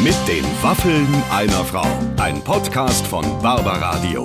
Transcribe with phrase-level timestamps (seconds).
[0.00, 1.84] Mit den Waffeln einer Frau.
[2.22, 4.22] Ein Podcast von Barbaradio.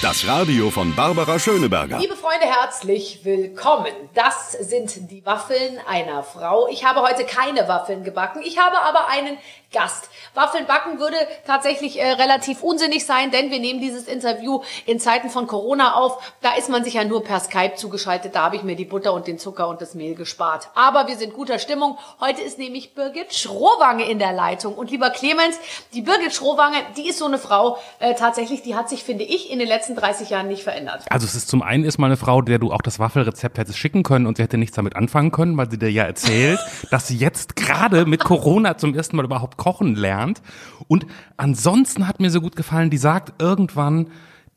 [0.00, 1.98] Das Radio von Barbara Schöneberger.
[1.98, 3.92] Liebe Freunde, herzlich willkommen.
[4.14, 6.68] Das sind die Waffeln einer Frau.
[6.68, 8.40] Ich habe heute keine Waffeln gebacken.
[8.44, 9.36] Ich habe aber einen
[9.72, 10.08] Gast.
[10.34, 11.16] Waffeln backen würde
[11.46, 16.32] tatsächlich äh, relativ unsinnig sein, denn wir nehmen dieses Interview in Zeiten von Corona auf.
[16.40, 18.34] Da ist man sich ja nur per Skype zugeschaltet.
[18.34, 20.68] Da habe ich mir die Butter und den Zucker und das Mehl gespart.
[20.74, 21.98] Aber wir sind guter Stimmung.
[22.20, 24.74] Heute ist nämlich Birgit Schrowange in der Leitung.
[24.74, 25.56] Und lieber Clemens,
[25.92, 29.50] die Birgit Schrowange, die ist so eine Frau äh, tatsächlich, die hat sich, finde ich,
[29.50, 31.04] in den letzten 30 Jahren nicht verändert.
[31.10, 33.78] Also es ist zum einen ist mal eine Frau, der du auch das Waffelrezept hättest
[33.78, 36.58] schicken können und sie hätte nichts damit anfangen können, weil sie dir ja erzählt,
[36.90, 40.42] dass sie jetzt gerade mit Corona zum ersten Mal überhaupt kochen lernt.
[40.88, 44.08] Und ansonsten hat mir so gut gefallen, die sagt irgendwann,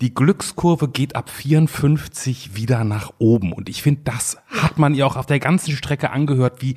[0.02, 3.54] die Glückskurve geht ab 54 wieder nach oben.
[3.54, 6.73] Und ich finde, das hat man ihr auch auf der ganzen Strecke angehört, wie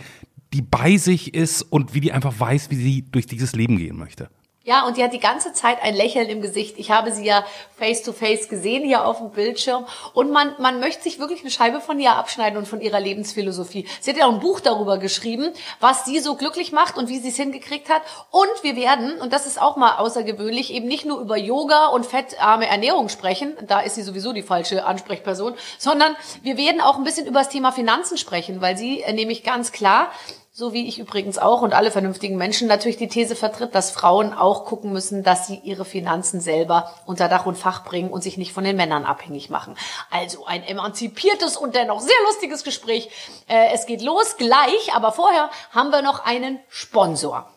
[0.53, 3.97] die bei sich ist und wie die einfach weiß, wie sie durch dieses Leben gehen
[3.97, 4.29] möchte.
[4.69, 6.75] Ja, und die hat die ganze Zeit ein Lächeln im Gesicht.
[6.77, 7.43] Ich habe sie ja
[7.79, 9.87] face to face gesehen hier auf dem Bildschirm.
[10.13, 13.87] Und man, man möchte sich wirklich eine Scheibe von ihr abschneiden und von ihrer Lebensphilosophie.
[14.03, 17.19] Sie hat ja auch ein Buch darüber geschrieben, was sie so glücklich macht und wie
[17.19, 18.03] sie es hingekriegt hat.
[18.31, 22.05] Und wir werden, und das ist auch mal außergewöhnlich, eben nicht nur über Yoga und
[22.05, 23.57] fettarme Ernährung sprechen.
[23.67, 25.55] Da ist sie sowieso die falsche Ansprechperson.
[25.79, 29.45] Sondern wir werden auch ein bisschen über das Thema Finanzen sprechen, weil sie äh, nämlich
[29.45, 30.11] ganz klar
[30.59, 34.35] so wie ich übrigens auch und alle vernünftigen Menschen natürlich die These vertritt, dass Frauen
[34.35, 38.39] auch gucken müssen, dass sie ihre Finanzen selber unter Dach und Fach bringen und sich
[38.39, 39.77] nicht von den Männern abhängig machen.
[40.11, 43.09] Also ein emanzipiertes und dennoch sehr lustiges Gespräch.
[43.47, 47.49] Äh, es geht los gleich, aber vorher haben wir noch einen Sponsor.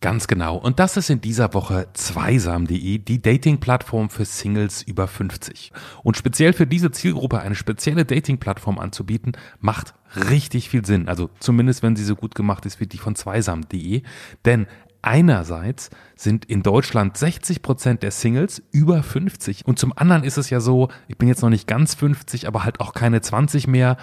[0.00, 0.56] Ganz genau.
[0.56, 5.72] Und das ist in dieser Woche zweisam.de, die Dating-Plattform für Singles über 50.
[6.04, 9.94] Und speziell für diese Zielgruppe eine spezielle Dating-Plattform anzubieten, macht
[10.30, 11.08] richtig viel Sinn.
[11.08, 14.02] Also zumindest, wenn sie so gut gemacht ist wie die von zweisam.de.
[14.44, 14.68] Denn
[15.02, 19.66] einerseits sind in Deutschland 60 Prozent der Singles über 50.
[19.66, 22.62] Und zum anderen ist es ja so, ich bin jetzt noch nicht ganz 50, aber
[22.62, 23.96] halt auch keine 20 mehr.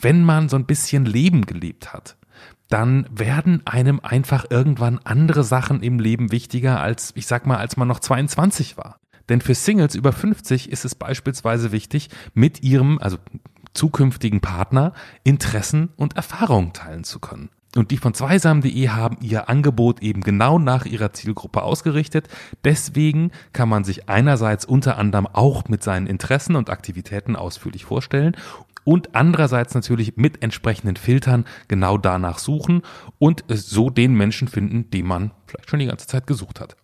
[0.00, 2.16] Wenn man so ein bisschen Leben gelebt hat,
[2.74, 7.76] dann werden einem einfach irgendwann andere Sachen im Leben wichtiger als, ich sag mal, als
[7.76, 8.98] man noch 22 war.
[9.28, 13.18] Denn für Singles über 50 ist es beispielsweise wichtig, mit ihrem, also
[13.74, 14.92] zukünftigen Partner
[15.22, 17.48] Interessen und Erfahrungen teilen zu können.
[17.76, 22.26] Und die von zweisam.de haben ihr Angebot eben genau nach ihrer Zielgruppe ausgerichtet.
[22.64, 28.36] Deswegen kann man sich einerseits unter anderem auch mit seinen Interessen und Aktivitäten ausführlich vorstellen
[28.84, 32.82] und andererseits natürlich mit entsprechenden Filtern genau danach suchen
[33.18, 36.76] und so den Menschen finden, den man vielleicht schon die ganze Zeit gesucht hat.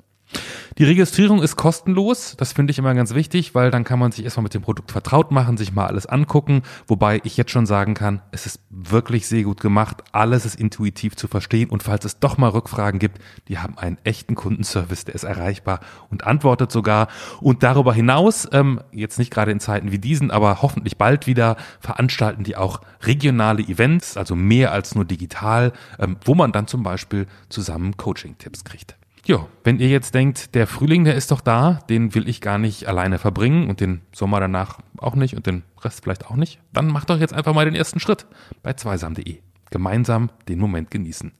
[0.78, 2.36] Die Registrierung ist kostenlos.
[2.38, 4.92] Das finde ich immer ganz wichtig, weil dann kann man sich erstmal mit dem Produkt
[4.92, 6.62] vertraut machen, sich mal alles angucken.
[6.86, 10.02] Wobei ich jetzt schon sagen kann, es ist wirklich sehr gut gemacht.
[10.12, 11.68] Alles ist intuitiv zu verstehen.
[11.68, 15.80] Und falls es doch mal Rückfragen gibt, die haben einen echten Kundenservice, der ist erreichbar
[16.10, 17.08] und antwortet sogar.
[17.40, 21.56] Und darüber hinaus, ähm, jetzt nicht gerade in Zeiten wie diesen, aber hoffentlich bald wieder,
[21.80, 26.82] veranstalten die auch regionale Events, also mehr als nur digital, ähm, wo man dann zum
[26.82, 28.99] Beispiel zusammen Coaching-Tipps kriegt.
[29.26, 32.58] Ja, wenn ihr jetzt denkt, der Frühling, der ist doch da, den will ich gar
[32.58, 36.58] nicht alleine verbringen und den Sommer danach auch nicht und den Rest vielleicht auch nicht,
[36.72, 38.26] dann macht doch jetzt einfach mal den ersten Schritt
[38.62, 39.38] bei zweisam.de.
[39.70, 41.32] Gemeinsam den Moment genießen.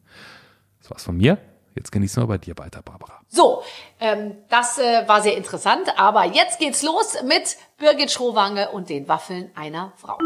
[0.80, 1.38] Das war's von mir.
[1.74, 3.20] Jetzt genießen wir bei dir weiter, Barbara.
[3.28, 3.62] So,
[4.00, 9.08] ähm, das äh, war sehr interessant, aber jetzt geht's los mit Birgit Schrowange und den
[9.08, 10.18] Waffeln einer Frau.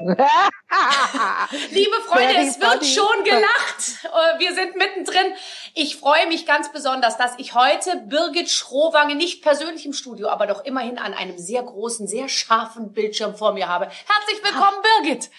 [1.70, 4.04] Liebe Freunde, es wird schon gelacht.
[4.04, 5.34] Äh, wir sind mittendrin.
[5.74, 10.46] Ich freue mich ganz besonders, dass ich heute Birgit Schrowange nicht persönlich im Studio, aber
[10.46, 13.86] doch immerhin an einem sehr großen, sehr scharfen Bildschirm vor mir habe.
[13.86, 15.30] Herzlich willkommen, Birgit.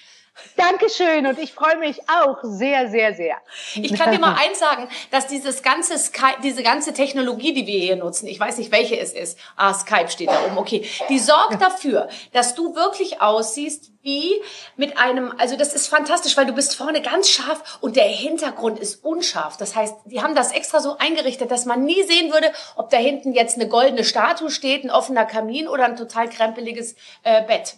[0.55, 3.37] Dankeschön und ich freue mich auch sehr, sehr, sehr.
[3.75, 7.79] Ich kann dir mal eins sagen, dass dieses ganze Skype, diese ganze Technologie, die wir
[7.79, 11.19] hier nutzen, ich weiß nicht, welche es ist, ah, Skype steht da oben, okay, die
[11.19, 14.41] sorgt dafür, dass du wirklich aussiehst wie
[14.77, 18.79] mit einem, also das ist fantastisch, weil du bist vorne ganz scharf und der Hintergrund
[18.79, 19.57] ist unscharf.
[19.57, 22.97] Das heißt, die haben das extra so eingerichtet, dass man nie sehen würde, ob da
[22.97, 27.75] hinten jetzt eine goldene Statue steht, ein offener Kamin oder ein total krempeliges äh, Bett.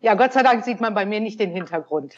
[0.00, 2.14] Ja, Gott sei Dank sieht man bei mir nicht den Hintergrund.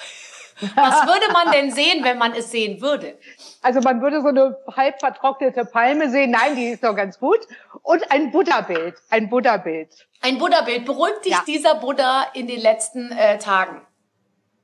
[0.74, 3.18] Was würde man denn sehen, wenn man es sehen würde?
[3.62, 6.30] Also man würde so eine halb vertrocknete Palme sehen.
[6.30, 7.40] Nein, die ist doch ganz gut.
[7.82, 8.94] Und ein Buddha-Bild.
[9.08, 10.06] Ein Buddha-Bild.
[10.20, 10.84] Ein Buddha-Bild.
[10.84, 11.42] Beruhigt dich ja.
[11.46, 13.80] dieser Buddha in den letzten äh, Tagen?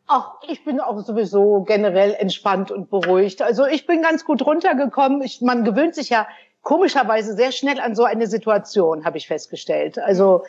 [0.07, 3.43] Ach, ich bin auch sowieso generell entspannt und beruhigt.
[3.43, 5.23] Also ich bin ganz gut runtergekommen.
[5.23, 6.29] Ich, man gewöhnt sich ja
[6.63, 9.99] komischerweise sehr schnell an so eine Situation, habe ich festgestellt.
[9.99, 10.45] Also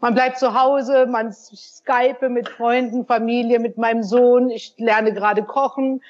[0.00, 4.50] man bleibt zu Hause, man skype mit Freunden, Familie, mit meinem Sohn.
[4.50, 6.02] Ich lerne gerade kochen.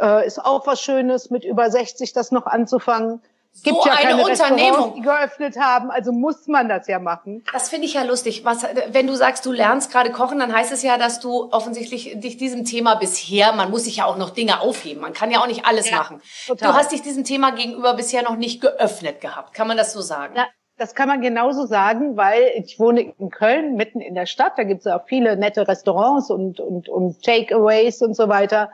[0.00, 3.20] Äh, ist auch was Schönes, mit über 60 das noch anzufangen.
[3.54, 4.60] So Gibt ja eine keine Unternehmung.
[4.64, 7.44] Restaurants, die geöffnet haben, also muss man das ja machen.
[7.52, 8.46] Das finde ich ja lustig.
[8.46, 12.18] Was, wenn du sagst, du lernst gerade kochen, dann heißt es ja, dass du offensichtlich
[12.18, 15.02] dich diesem Thema bisher, man muss sich ja auch noch Dinge aufheben.
[15.02, 16.22] Man kann ja auch nicht alles Ja, machen.
[16.46, 16.70] total.
[16.70, 19.52] Du hast dich diesem Thema gegenüber bisher noch nicht geöffnet gehabt.
[19.52, 20.34] Kann man das so sagen?
[20.34, 20.46] Ja,
[20.78, 24.52] das kann man genauso sagen, weil ich wohne in Köln, mitten in der Stadt.
[24.56, 28.70] Da gibt es auch viele nette Restaurants und, und, und Takeaways und so weiter.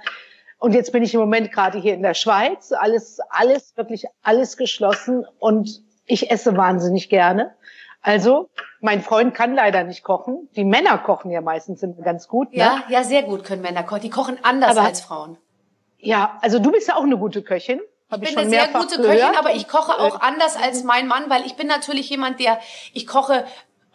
[0.59, 2.73] Und jetzt bin ich im Moment gerade hier in der Schweiz.
[2.73, 5.25] Alles, alles, wirklich alles geschlossen.
[5.39, 7.55] Und ich esse wahnsinnig gerne.
[8.01, 8.49] Also,
[8.81, 10.49] mein Freund kann leider nicht kochen.
[10.56, 12.53] Die Männer kochen ja meistens immer ganz gut.
[12.53, 12.59] Ne?
[12.59, 14.03] Ja, ja, sehr gut können Männer kochen.
[14.03, 15.37] Die kochen anders Aber- als Frauen.
[15.99, 17.81] ja, also du bist ja auch eine gute Köchin.
[18.10, 19.19] Hab Ich ich bin eine sehr gute gehört.
[19.19, 22.40] Köchin, aber ich koche auch Und, anders als mein Mann, weil ich bin natürlich jemand,
[22.40, 22.58] der,
[22.94, 23.44] ich koche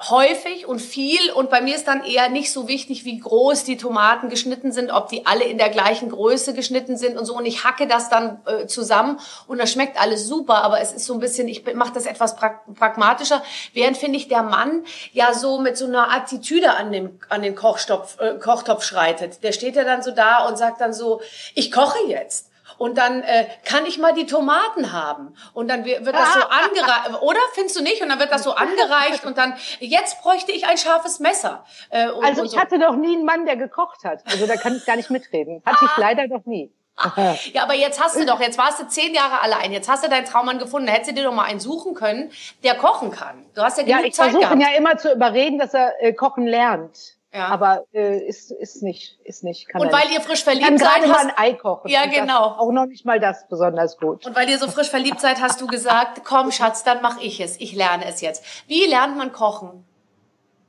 [0.10, 3.78] häufig und viel und bei mir ist dann eher nicht so wichtig, wie groß die
[3.78, 7.46] Tomaten geschnitten sind, ob die alle in der gleichen Größe geschnitten sind und so und
[7.46, 11.14] ich hacke das dann äh, zusammen und das schmeckt alles super, aber es ist so
[11.14, 13.42] ein bisschen, ich mache das etwas pra pragmatischer,
[13.74, 14.84] während finde ich der Mann
[15.14, 19.44] ja so mit so einer Attitüde an den, an den Kochtopf, äh, Kochtopf schreitet.
[19.44, 21.22] Der steht ja dann so da und sagt dann so,
[21.56, 22.53] ich koche jetzt.
[22.84, 25.34] Und dann äh, kann ich mal die Tomaten haben.
[25.54, 27.40] Und dann wird das so angereicht, oder?
[27.54, 28.02] Findest du nicht?
[28.02, 31.64] Und dann wird das so angereicht und dann, jetzt bräuchte ich ein scharfes Messer.
[31.92, 32.60] Äh, und, Also und ich so.
[32.60, 34.20] hatte noch nie einen Mann, der gekocht hat.
[34.30, 35.64] Also da kann ich gar nicht mitreden.
[35.66, 36.74] Hatte ich leider noch nie.
[37.54, 40.10] Ja, aber jetzt hast du doch, jetzt warst du zehn Jahre allein, jetzt hast du
[40.10, 42.32] deinen Traummann gefunden, da hättest du dir doch mal einen suchen können,
[42.66, 43.46] der kochen kann.
[43.56, 44.74] Du hast ja Ja, genug ich Zeit versuche ihn gehabt.
[44.74, 47.16] ja immer zu überreden, dass er äh, kochen lernt.
[47.34, 47.48] Ja.
[47.48, 49.68] Aber äh, ist, ist nicht, ist nicht.
[49.68, 50.14] Kann Und weil nicht.
[50.14, 51.90] ihr frisch Ich kann verliebt seid, hast, ein Ei kochen.
[51.90, 52.44] Ja, genau.
[52.44, 54.28] Auch noch nicht mal das besonders gut.
[54.28, 57.40] und weil ihr so frisch verliebt seid, hast du gesagt, komm Schatz, dann mach ich
[57.40, 57.60] es.
[57.60, 58.46] Ich lerne es jetzt.
[58.68, 59.84] Wie lernt man kochen?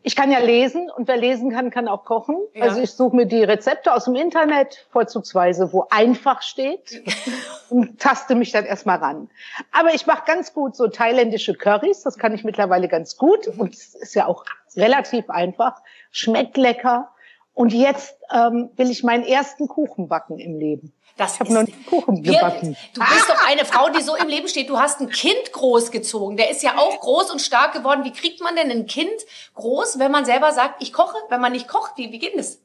[0.07, 2.37] Ich kann ja lesen und wer lesen kann, kann auch kochen.
[2.53, 2.65] Ja.
[2.65, 7.03] Also ich suche mir die Rezepte aus dem Internet, vorzugsweise, wo einfach steht
[7.71, 9.31] und taste mich dann erstmal ran.
[9.73, 13.73] Aber ich mache ganz gut so thailändische Currys, das kann ich mittlerweile ganz gut und
[13.75, 14.45] es ist ja auch
[14.77, 15.81] relativ einfach,
[16.15, 17.11] schmeckt lecker.
[17.53, 20.93] Und jetzt ähm, will ich meinen ersten Kuchen backen im Leben.
[21.17, 22.77] Das Ich habe noch nie Kuchen Wir- gebacken.
[22.95, 24.69] Du bist doch eine Frau, die so im Leben steht.
[24.69, 26.37] Du hast ein Kind großgezogen.
[26.37, 28.03] Der ist ja auch groß und stark geworden.
[28.05, 29.13] Wie kriegt man denn ein Kind
[29.55, 31.17] groß, wenn man selber sagt, ich koche?
[31.29, 32.59] Wenn man nicht kocht, wie, wie geht das?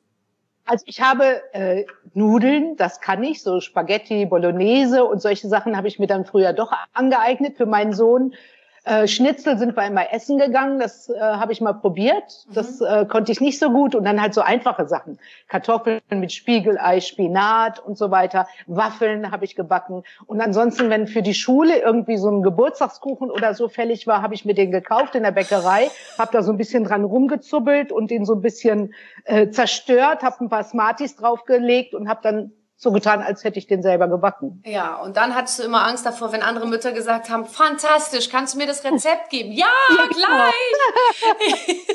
[0.65, 1.85] Also ich habe äh,
[2.15, 6.53] Nudeln, das kann ich, so Spaghetti, Bolognese und solche Sachen habe ich mir dann früher
[6.53, 8.33] doch angeeignet für meinen Sohn.
[8.83, 12.45] Äh, Schnitzel sind wir immer essen gegangen, das äh, habe ich mal probiert.
[12.53, 13.95] Das äh, konnte ich nicht so gut.
[13.95, 15.19] Und dann halt so einfache Sachen.
[15.47, 18.47] Kartoffeln mit Spiegelei, Spinat und so weiter.
[18.67, 20.03] Waffeln habe ich gebacken.
[20.25, 24.33] Und ansonsten, wenn für die Schule irgendwie so ein Geburtstagskuchen oder so fällig war, habe
[24.33, 28.11] ich mir den gekauft in der Bäckerei, habe da so ein bisschen dran rumgezubbelt und
[28.11, 28.93] den so ein bisschen
[29.25, 33.67] äh, zerstört, habe ein paar Smarties draufgelegt und habe dann so getan, als hätte ich
[33.67, 34.63] den selber gebacken.
[34.65, 38.53] Ja, und dann hattest du immer Angst davor, wenn andere Mütter gesagt haben, fantastisch, kannst
[38.53, 39.51] du mir das Rezept geben?
[39.51, 39.67] Ja,
[40.09, 41.85] gleich!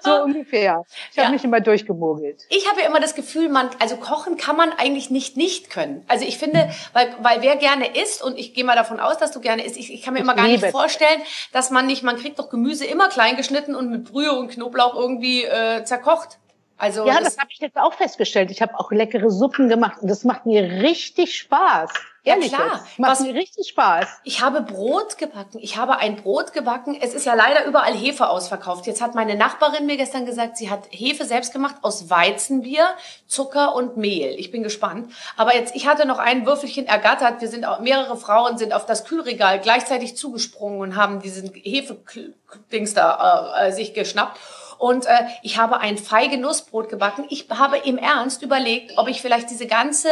[0.00, 0.84] So ungefähr.
[1.10, 1.32] Ich habe Ja.
[1.32, 2.42] mich immer durchgemogelt.
[2.48, 6.04] Ich habe ja immer das Gefühl, man, also kochen kann man eigentlich nicht nicht können.
[6.06, 9.32] Also ich finde, weil, weil wer gerne isst, und ich gehe mal davon aus, dass
[9.32, 11.20] du gerne isst, ich, ich kann mir immer gar nicht vorstellen,
[11.52, 14.94] dass man nicht, man kriegt doch Gemüse immer klein geschnitten und mit Brühe und Knoblauch
[14.94, 16.38] irgendwie äh, zerkocht.
[16.82, 18.50] Also Ja, das, das habe ich jetzt auch festgestellt.
[18.50, 21.92] Ich habe auch leckere Suppen gemacht und das macht mir richtig Spaß.
[22.24, 22.72] Ja, Ehrlich klar.
[22.74, 22.98] jetzt.
[22.98, 24.06] Macht Was- mir richtig Spaß.
[24.24, 25.60] Ich habe Brot gebacken.
[25.60, 26.96] Ich habe ein Brot gebacken.
[27.00, 28.86] Es ist ja leider überall Hefe ausverkauft.
[28.88, 32.84] Jetzt hat meine Nachbarin mir gestern gesagt, sie hat Hefe selbst gemacht aus Weizenbier,
[33.28, 34.34] Zucker und Mehl.
[34.38, 35.12] Ich bin gespannt.
[35.36, 37.40] Aber jetzt, ich hatte noch ein Würfelchen ergattert.
[37.40, 42.94] Wir sind auch, mehrere Frauen sind auf das Kühlregal gleichzeitig zugesprungen und haben diesen Hefe-Dings
[42.94, 44.38] da äh, äh, sich geschnappt.
[44.82, 47.24] Und äh, ich habe ein feige Nussbrot gebacken.
[47.28, 50.08] Ich habe im Ernst überlegt, ob ich vielleicht diese ganze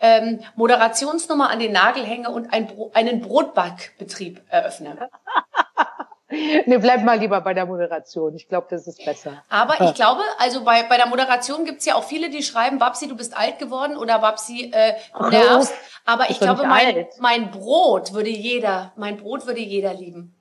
[0.00, 5.10] ähm, Moderationsnummer an den Nagel hänge und ein Bro einen Brotbackbetrieb eröffne.
[6.28, 8.34] Nee, bleib mal lieber bei der Moderation.
[8.34, 9.44] Ich glaube, das ist besser.
[9.48, 13.06] Aber ich glaube, also bei, bei der Moderation gibt's ja auch viele, die schreiben, Babsi,
[13.06, 15.72] du bist alt geworden oder Babsi, äh, du nervst.
[16.04, 17.20] Aber ich glaube, mein, alt.
[17.20, 20.35] mein Brot würde jeder, mein Brot würde jeder lieben.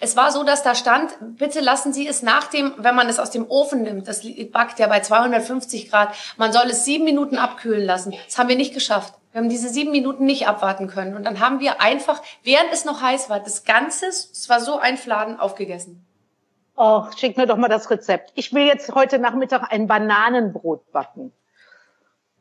[0.00, 3.18] Es war so, dass da stand, bitte lassen Sie es nach dem, wenn man es
[3.18, 4.22] aus dem Ofen nimmt, das
[4.52, 8.14] backt ja bei 250 Grad, man soll es sieben Minuten abkühlen lassen.
[8.26, 9.14] Das haben wir nicht geschafft.
[9.32, 11.14] Wir haben diese sieben Minuten nicht abwarten können.
[11.14, 14.78] Und dann haben wir einfach, während es noch heiß war, das Ganze, es war so
[14.78, 16.04] ein Fladen, aufgegessen.
[16.76, 18.32] Och, schick mir doch mal das Rezept.
[18.34, 21.32] Ich will jetzt heute Nachmittag ein Bananenbrot backen.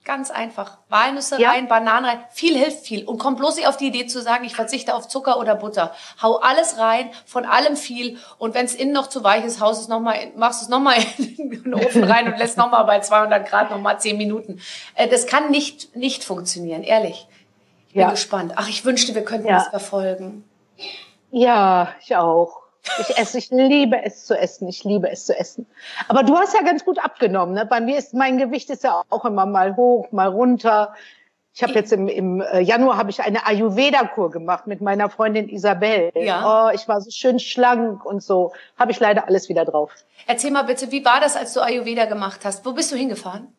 [0.06, 0.77] Ganz einfach.
[0.88, 1.51] Walnüsse Ja.
[1.51, 2.24] rein, Bananen rein.
[2.32, 3.06] Viel hilft viel.
[3.06, 5.94] Und komm bloß nicht auf die Idee zu sagen, ich verzichte auf Zucker oder Butter.
[6.22, 8.18] Hau alles rein, von allem viel.
[8.39, 10.70] Und wenn es innen noch zu weich ist, haust es noch mal, in- machst es
[10.70, 14.60] nochmal in den Ofen rein und lässt nochmal bei 200 Grad nochmal 10 Minuten.
[14.96, 17.27] Äh, Das kann nicht, nicht funktionieren, ehrlich.
[17.89, 18.10] Ich bin Ja.
[18.12, 18.53] gespannt.
[18.56, 19.56] Ach, ich wünschte, wir könnten Ja.
[19.58, 20.44] das verfolgen.
[21.32, 22.62] Ja, ich auch.
[23.00, 24.67] Ich esse, ich liebe es zu essen.
[24.67, 25.65] Ich liebe es zu essen.
[26.07, 27.53] Aber du hast ja ganz gut abgenommen.
[27.53, 27.65] Ne?
[27.65, 30.93] Bei mir ist mein Gewicht ist ja auch immer mal hoch, mal runter.
[31.53, 35.50] Ich habe jetzt im, im äh, Januar habe ich eine Ayurveda-Kur gemacht mit meiner Freundin
[35.50, 36.12] Isabel.
[36.15, 36.69] Ja.
[36.69, 38.53] Oh, ich war so schön schlank und so.
[38.77, 39.91] Habe ich leider alles wieder drauf.
[40.25, 42.65] Erzähl mal bitte, wie war das, als du Ayurveda gemacht hast?
[42.65, 43.53] Wo bist du hingefahren?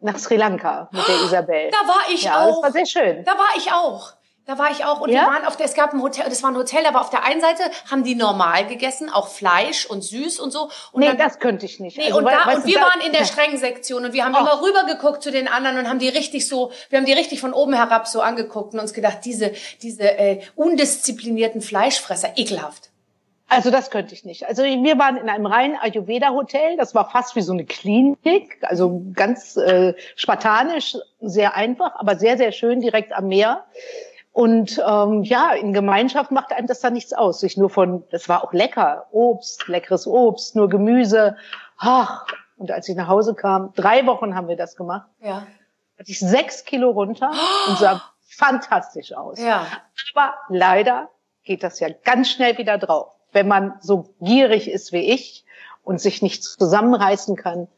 [0.00, 1.70] Nach Sri Lanka mit der Isabel.
[1.70, 2.62] Da war ich ja, auch.
[2.62, 3.24] das war sehr schön.
[3.24, 4.14] Da war ich auch.
[4.44, 5.00] Da war ich auch.
[5.00, 5.20] Und Ja?
[5.22, 7.22] wir waren auf der, es gab ein Hotel, das war ein Hotel, aber auf der
[7.24, 10.64] einen Seite haben die normal gegessen, auch Fleisch und süß und so.
[10.90, 11.96] Und Nee, dann, das könnte ich nicht.
[11.96, 14.34] Nee, Also, und, wei- da, und wir waren in der strengen Sektion und wir haben
[14.34, 14.40] Ach.
[14.40, 17.52] immer rübergeguckt zu den anderen und haben die richtig so, wir haben die richtig von
[17.52, 22.90] oben herab so angeguckt und uns gedacht, diese, diese äh, undisziplinierten Fleischfresser, ekelhaft.
[23.48, 24.46] Also das könnte ich nicht.
[24.48, 26.76] Also wir waren in einem reinen Ayurveda-Hotel.
[26.78, 32.38] Das war fast wie so eine Klinik, also ganz äh, spartanisch, sehr einfach, aber sehr,
[32.38, 33.66] sehr schön direkt am Meer.
[34.32, 37.40] Und ähm, ja, in Gemeinschaft macht einem das da nichts aus.
[37.40, 41.36] Sich nur von, das war auch lecker, Obst, leckeres Obst, nur Gemüse.
[41.78, 45.46] Ach, und als ich nach Hause kam, drei Wochen haben wir das gemacht, Ja.
[45.98, 47.30] hatte ich sechs Kilo runter
[47.68, 49.38] und sah fantastisch aus.
[49.38, 49.66] Ja.
[50.14, 51.10] Aber leider
[51.44, 53.12] geht das ja ganz schnell wieder drauf.
[53.32, 55.44] Wenn man so gierig ist wie ich
[55.84, 57.68] und sich nicht zusammenreißen kann.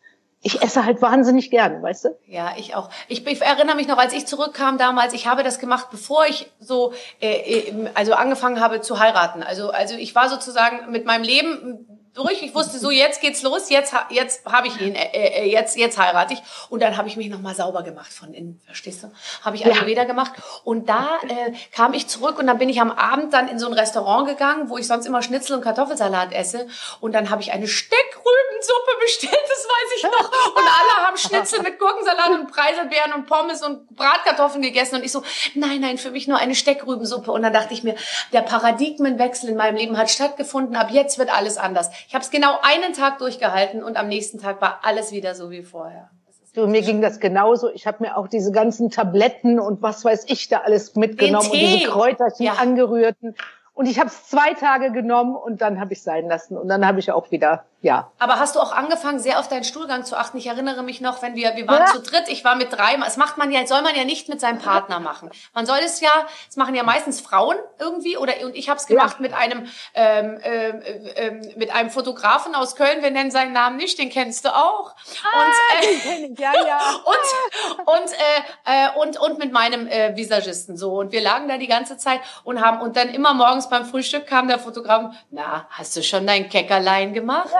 [0.47, 2.09] Ich esse halt wahnsinnig gern, weißt du?
[2.27, 2.91] Ja, ich auch.
[3.09, 6.53] Ich, ich erinnere mich noch, als ich zurückkam damals, ich habe das gemacht, bevor ich
[6.61, 9.43] so, äh, äh, also angefangen habe zu heiraten.
[9.43, 12.43] Also, also ich war sozusagen mit meinem Leben durch.
[12.43, 15.99] Ich wusste so, jetzt geht's los, jetzt, jetzt habe ich ihn, äh, äh, jetzt, jetzt
[15.99, 16.43] heirate ich.
[16.71, 19.13] Und dann habe ich mich nochmal sauber gemacht von innen, verstehst du?
[19.43, 20.33] Habe ich Ayurveda gemacht.
[20.63, 23.67] Und da äh, kam ich zurück und dann bin ich am Abend dann in so
[23.67, 26.69] ein Restaurant gegangen, wo ich sonst immer Schnitzel und Kartoffelsalat esse.
[27.01, 30.55] Und dann habe ich eine Steckrübensuppe bestellt, das weiß ich noch.
[30.55, 34.97] Und alle haben Schnitzel mit Gurkensalat und Preiselbeeren und Pommes und Bratkartoffeln gegessen.
[34.97, 35.23] Und ich so,
[35.55, 37.33] nein, nein, für mich nur eine Steckrübensuppe.
[37.33, 37.97] Und dann dachte ich mir,
[38.33, 40.77] der Paradigmenwechsel in meinem Leben hat stattgefunden.
[40.77, 41.91] Ab jetzt wird alles anders.
[42.09, 45.51] Ich habe es genau einen Tag durchgehalten und am nächsten Tag war alles wieder so
[45.51, 46.11] wie vorher.
[46.55, 47.69] Du, mir ging das genauso.
[47.71, 51.57] Ich habe mir auch diese ganzen Tabletten und was weiß ich da alles mitgenommen und
[51.59, 52.53] diese Kräuterchen Ja.
[52.55, 53.35] angerührten.
[53.73, 56.57] Und ich habe es zwei Tage genommen und dann habe ich sein lassen.
[56.57, 58.11] Und dann habe ich auch wieder, ja.
[58.19, 60.39] Aber hast du auch angefangen, sehr auf deinen Stuhlgang zu achten?
[60.39, 61.93] Ich erinnere mich noch, wenn wir, wir waren Ja.
[61.93, 64.41] zu dritt, ich war mit drei, das macht man ja, soll man ja nicht mit
[64.41, 65.31] seinem Partner machen.
[65.53, 66.11] Man soll es ja,
[66.47, 70.39] das machen ja meistens Frauen irgendwie, oder, und ich habe es gemacht mit einem, ähm,
[70.43, 70.83] ähm,
[71.17, 74.95] ähm, mit einem Fotografen aus Köln, wir nennen seinen Namen nicht, den kennst du auch.
[74.95, 76.81] Und, äh, Ja, ja.
[77.05, 81.59] und und äh, äh, und und mit meinem äh, Visagisten so und wir lagen da
[81.59, 85.67] die ganze Zeit und haben und dann immer morgens beim Frühstück kam der Fotograf na
[85.71, 87.51] hast du schon dein Keckerlein gemacht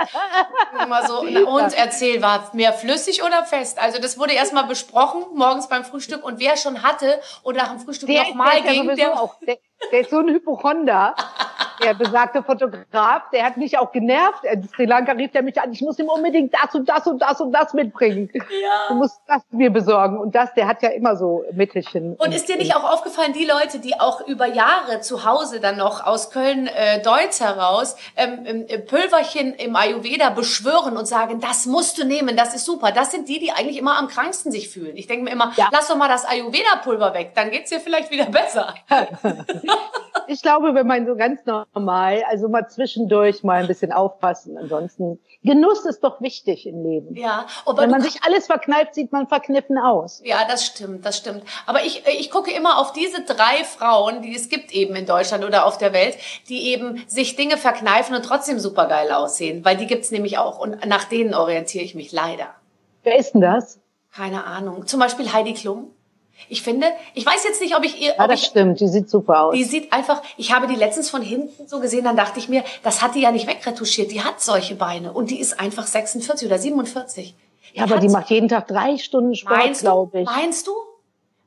[0.83, 5.69] immer so und erzähl war mehr flüssig oder fest also das wurde erstmal besprochen morgens
[5.69, 9.15] beim Frühstück und wer schon hatte und nach dem Frühstück nochmal ging der
[9.47, 9.59] der,
[9.93, 11.15] der ist so ein Hypochonder.
[11.85, 14.45] Der besagte Fotograf, der hat mich auch genervt.
[14.45, 17.21] In Sri Lanka rief er mich an, ich muss ihm unbedingt das und das und
[17.21, 18.31] das und das mitbringen.
[18.35, 18.89] Ja.
[18.89, 20.19] Du musst das mir besorgen.
[20.19, 22.15] Und das, der hat ja immer so Mittelchen.
[22.17, 25.77] Und ist dir nicht auch aufgefallen, die Leute, die auch über Jahre zu Hause dann
[25.77, 31.41] noch aus Köln äh, Deutz heraus ähm, ähm, äh, Pülverchen im Ayurveda beschwören und sagen,
[31.41, 32.93] das musst du nehmen, das ist super.
[32.93, 34.97] Das sind die, die eigentlich immer am kranksten sich fühlen.
[34.97, 35.69] Ich denke mir immer, Ja.
[35.73, 38.75] lass doch mal das Ayurveda-Pulver weg, dann geht's dir vielleicht wieder besser.
[40.27, 44.57] Ich glaube, wenn man so ganz normal, also mal zwischendurch mal ein bisschen aufpassen.
[44.57, 47.17] Ansonsten, Genuss ist doch wichtig im Leben.
[47.17, 50.23] Ja, aber Wenn man sich alles verkneift, sieht man verkniffen aus.
[50.25, 51.43] Ja, das stimmt, das stimmt.
[51.67, 55.45] Aber ich, ich gucke immer auf diese drei Frauen, die es gibt eben in Deutschland
[55.45, 56.17] oder auf der Welt,
[56.49, 59.65] die eben sich Dinge verkneifen und trotzdem supergeil aussehen.
[59.65, 62.47] Weil die gibt's nämlich auch und nach denen orientiere ich mich leider.
[63.03, 63.81] Wer ist denn das?
[64.15, 64.87] Keine Ahnung.
[64.87, 65.91] Zum Beispiel Heidi Klum.
[66.49, 68.81] Ich finde, ich weiß jetzt nicht, ob ich ihr, Ja, das ich, stimmt.
[68.81, 69.55] Die sieht super aus.
[69.55, 72.65] die sieht einfach, ich habe die letztens von hinten so gesehen, dann dachte ich mir,
[72.83, 74.11] das hat die ja nicht wegretuschiert.
[74.11, 77.35] Die hat solche Beine und die ist einfach 46 oder 47.
[77.73, 80.27] Ja, aber die macht jeden Tag drei Stunden Sport, glaube ich.
[80.27, 80.73] Meinst du?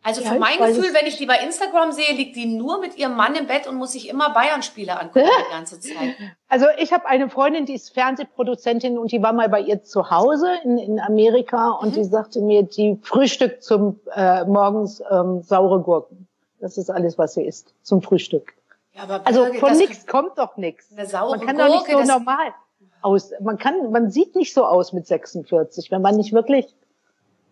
[0.07, 2.97] Also Ja, für mein Gefühl, wenn ich die bei Instagram sehe, liegt die nur mit
[2.97, 6.15] ihrem Mann im Bett und muss sich immer Bayern-Spiele angucken die ganze Zeit.
[6.49, 10.09] Also ich habe eine Freundin, die ist Fernsehproduzentin und die war mal bei ihr zu
[10.09, 11.93] Hause in, in Amerika und Mhm.
[11.95, 16.25] die sagte mir, die frühstückt zum äh, morgens ähm, saure Gurken.
[16.61, 18.53] Das ist alles, was sie isst zum Frühstück.
[18.93, 20.87] Ja, aber Also von nichts kommt doch nichts.
[20.95, 22.53] Eine saure Man kann doch nicht Gurke, so normal
[23.01, 23.31] aus.
[23.41, 26.73] Man kann, man sieht nicht so aus mit 46, wenn man nicht wirklich.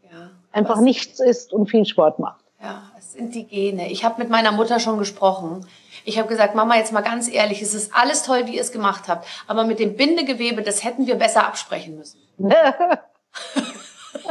[0.09, 0.29] Ja.
[0.53, 2.44] einfach nichts isst und viel Sport macht.
[2.65, 3.91] Ja, es sind die Gene.
[3.91, 5.67] Ich habe mit meiner Mutter schon gesprochen.
[6.03, 8.71] Ich habe gesagt, Mama, jetzt mal ganz ehrlich, es ist alles toll, wie ihr es
[8.71, 12.19] gemacht habt, aber mit dem Bindegewebe, das hätten wir besser absprechen müssen.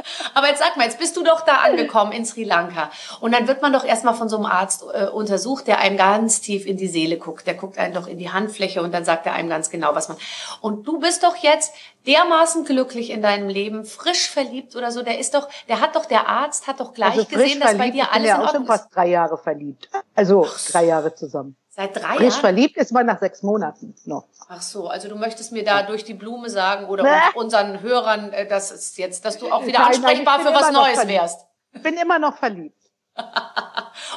[0.35, 2.91] Aber jetzt sag mal, jetzt bist du doch da angekommen in Sri Lanka.
[3.21, 6.41] Und dann wird man doch erstmal von so einem Arzt äh, untersucht, der einem ganz
[6.41, 7.47] tief in die Seele guckt.
[7.47, 10.09] Der guckt einem doch in die Handfläche und dann sagt er einem ganz genau, was
[10.09, 10.17] man.
[10.61, 11.75] Und du bist doch jetzt
[12.07, 15.03] dermaßen glücklich in deinem Leben, frisch verliebt oder so.
[15.03, 17.91] Der ist doch, der hat doch, der Arzt hat doch gleich Also gesehen, dass bei
[17.91, 19.89] dir ich bin alles ja in auch schon Ordnung fast drei Jahre verliebt.
[20.15, 21.57] Also drei Jahre zusammen.
[21.77, 22.41] Seit drei Frisch Jahren?
[22.41, 24.29] verliebt ist man nach sechs Monaten noch.
[24.49, 27.05] Ach so, also du möchtest mir da durch die Blume sagen oder
[27.35, 30.55] unseren Hörern, äh, dass es jetzt, dass du auch wieder Nein, nein, ansprechbar bin für
[30.55, 31.21] was Neues verliebt.
[31.21, 31.41] wärst.
[31.73, 32.79] Ich bin immer noch verliebt.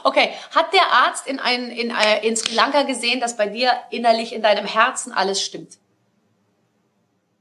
[0.03, 3.71] Okay, hat der Arzt in, ein, in, äh, in Sri Lanka gesehen, dass bei dir
[3.91, 5.77] innerlich in deinem Herzen alles stimmt?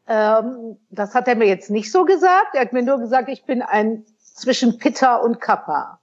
[0.07, 2.55] Ähm, das hat er mir jetzt nicht so gesagt.
[2.55, 6.01] Er hat mir nur gesagt, ich bin ein zwischen Pitta und Kappa.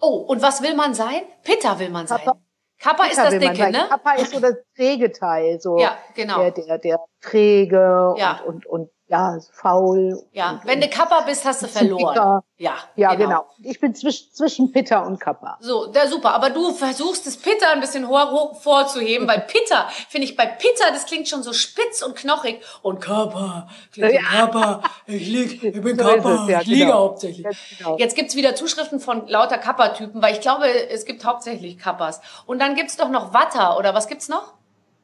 [0.00, 1.22] Oh, und was will man sein?
[1.42, 2.18] Pitta will man sein.
[2.18, 2.38] Kappa.
[2.78, 3.72] Kappa ist das Dicke, sagen.
[3.72, 3.86] ne?
[3.88, 6.38] Kappa ist so das träge Teil, so Ja, genau.
[6.38, 8.40] der, der, der träge Ja.
[8.46, 10.22] und, und, und ja, faul.
[10.32, 12.14] Ja, wenn du Kappa bist, hast du verloren.
[12.14, 12.44] dicker.
[12.58, 13.46] Ja, Ja, genau.
[13.62, 15.56] Ich bin zwischen, zwischen Pitta und Kappa.
[15.60, 16.34] So, der super.
[16.34, 20.44] Aber du versuchst es Pitta ein bisschen hoch, hoch vorzuheben, weil Pitta, finde ich, bei
[20.44, 22.60] Pitta, das klingt schon so spitz und knochig.
[22.82, 24.20] Und Kappa, klingt Ja.
[24.20, 26.98] Kappa, ich lieg, ich bin So Kappa, es, ja, ich liege genau.
[26.98, 27.46] hauptsächlich.
[27.78, 27.96] Genau.
[27.96, 32.20] Jetzt gibt's wieder Zuschriften von lauter Kappa-Typen, weil ich glaube, es gibt hauptsächlich Kappas.
[32.44, 34.57] Und dann gibt's doch noch Watter, oder was gibt's noch?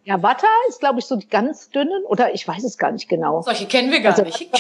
[0.05, 3.09] Ja, Watter ist, glaube ich, so die ganz dünnen, oder ich weiß es gar nicht
[3.09, 3.43] genau.
[3.43, 4.51] Solche kennen wir gar Also- nicht.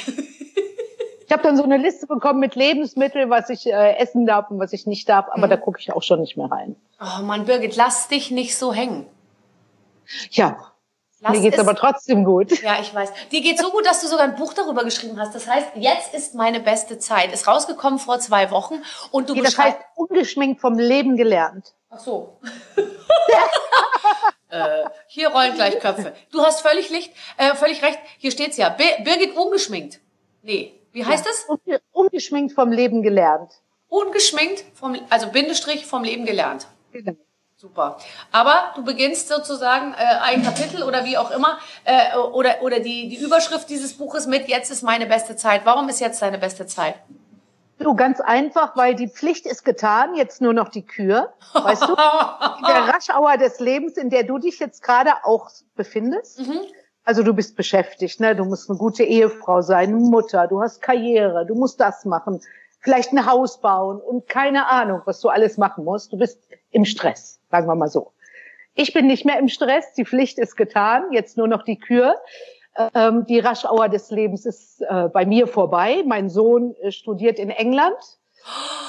[1.26, 4.58] Ich habe dann so eine Liste bekommen mit Lebensmitteln, was ich äh, essen darf und
[4.58, 5.32] was ich nicht darf, Mhm.
[5.32, 6.76] aber da gucke ich auch schon nicht mehr rein.
[7.00, 9.06] Oh Mann, Birgit, lass dich nicht so hängen.
[10.30, 10.58] Ja,
[11.24, 12.62] Lass mir geht's es- aber trotzdem gut.
[12.62, 13.10] Ja, ich weiß.
[13.32, 15.34] Die geht so gut, dass du sogar ein Buch darüber geschrieben hast.
[15.34, 17.32] Das heißt, jetzt ist meine beste Zeit.
[17.32, 21.74] Ist rausgekommen vor zwei Wochen und du Nee, das heißt, ungeschminkt vom Leben gelernt.
[21.90, 22.38] Ach so.
[24.50, 26.12] äh, hier rollen gleich Köpfe.
[26.32, 27.98] Du hast völlig, Licht, äh, völlig recht.
[28.18, 28.68] Hier steht's ja.
[28.68, 30.00] Bir Birgit ungeschminkt.
[30.42, 31.46] Nee, wie heißt es?
[31.48, 33.52] Unge- Ungeschminkt vom Leben gelernt.
[33.88, 36.66] Ungeschminkt vom, also Bindestrich vom Leben gelernt.
[36.92, 37.12] Genau.
[37.64, 37.96] Super.
[38.30, 43.08] Aber du beginnst sozusagen äh, ein Kapitel oder wie auch immer äh, oder oder die
[43.08, 45.62] die Überschrift dieses Buches mit Jetzt ist meine beste Zeit.
[45.64, 46.96] Warum ist jetzt deine beste Zeit?
[47.78, 51.32] So ganz einfach, weil die Pflicht ist getan, jetzt nur noch die Kür.
[51.54, 51.92] Weißt du?
[51.92, 56.42] In der Raschauer des Lebens, in der du dich jetzt gerade auch befindest.
[57.06, 58.36] Also du bist beschäftigt, ne?
[58.36, 62.42] Du musst eine gute Ehefrau sein, Mutter, du hast Karriere, du musst das machen,
[62.80, 66.12] vielleicht ein Haus bauen und keine Ahnung, was du alles machen musst.
[66.12, 66.38] Du bist
[66.70, 68.12] im Stress, sagen wir mal so.
[68.74, 72.16] Ich bin nicht mehr im Stress, die Pflicht ist getan, jetzt nur noch die Kür.
[72.94, 76.02] Ähm, die Raschauer des Lebens ist äh, bei mir vorbei.
[76.04, 77.96] Mein Sohn äh, studiert in England.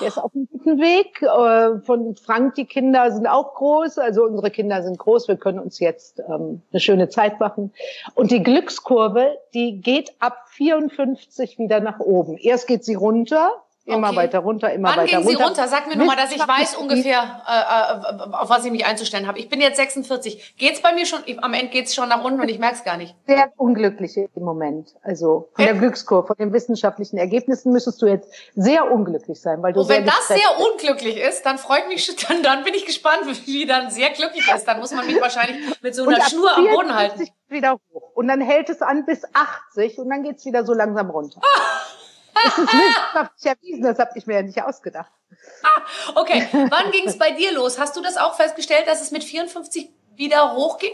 [0.02, 1.22] Der ist auf einem guten Weg.
[1.22, 4.00] Äh, von Frank, die Kinder sind auch groß.
[4.00, 5.28] Also unsere Kinder sind groß.
[5.28, 7.72] Wir können uns jetzt ähm, eine schöne Zeit machen.
[8.16, 12.38] Und die Glückskurve, die geht ab 54 wieder nach oben.
[12.38, 13.52] Erst geht sie runter,
[13.86, 14.16] immer Okay.
[14.18, 15.46] weiter runter, immer Wann weiter ging sie runter.
[15.46, 15.68] runter?
[15.68, 19.28] Sag mir nur mal, dass ich weiß ungefähr, äh, äh, auf was ich mich einzustellen
[19.28, 19.38] habe.
[19.40, 20.56] Ich bin jetzt 46.
[20.58, 21.20] Geht's bei mir schon?
[21.42, 23.16] Am Ende geht's schon nach unten und ich merk's gar nicht.
[23.28, 24.96] sehr unglücklich im Moment.
[25.04, 25.76] Also von der?
[25.76, 30.06] Glückskurve, von den wissenschaftlichen Ergebnissen müsstest du jetzt sehr unglücklich sein, weil du Und wenn
[30.06, 33.92] das sehr unglücklich ist, dann freut mich, schon- dann, dann bin ich gespannt, wie dann
[33.92, 34.66] sehr glücklich ist.
[34.68, 37.18] Dann muss man mich wahrscheinlich mit so einer Schnur am Boden halten.
[37.18, 38.12] 54 wieder hoch.
[38.16, 41.40] Und dann hält es an bis 80 und dann geht's wieder so langsam runter.
[42.36, 45.12] Das ist wissenschaftlich erwiesen, das habe ich mir ja nicht ausgedacht.
[46.16, 47.80] Okay, wann ging's bei dir los?
[47.80, 50.92] Hast du das auch festgestellt, dass es mit 54 wieder hochging?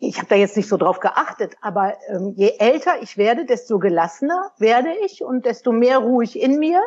[0.00, 3.80] Ich habe da jetzt nicht so drauf geachtet, aber ähm, je älter ich werde, desto
[3.80, 6.80] gelassener werde ich und desto mehr ruhig in mir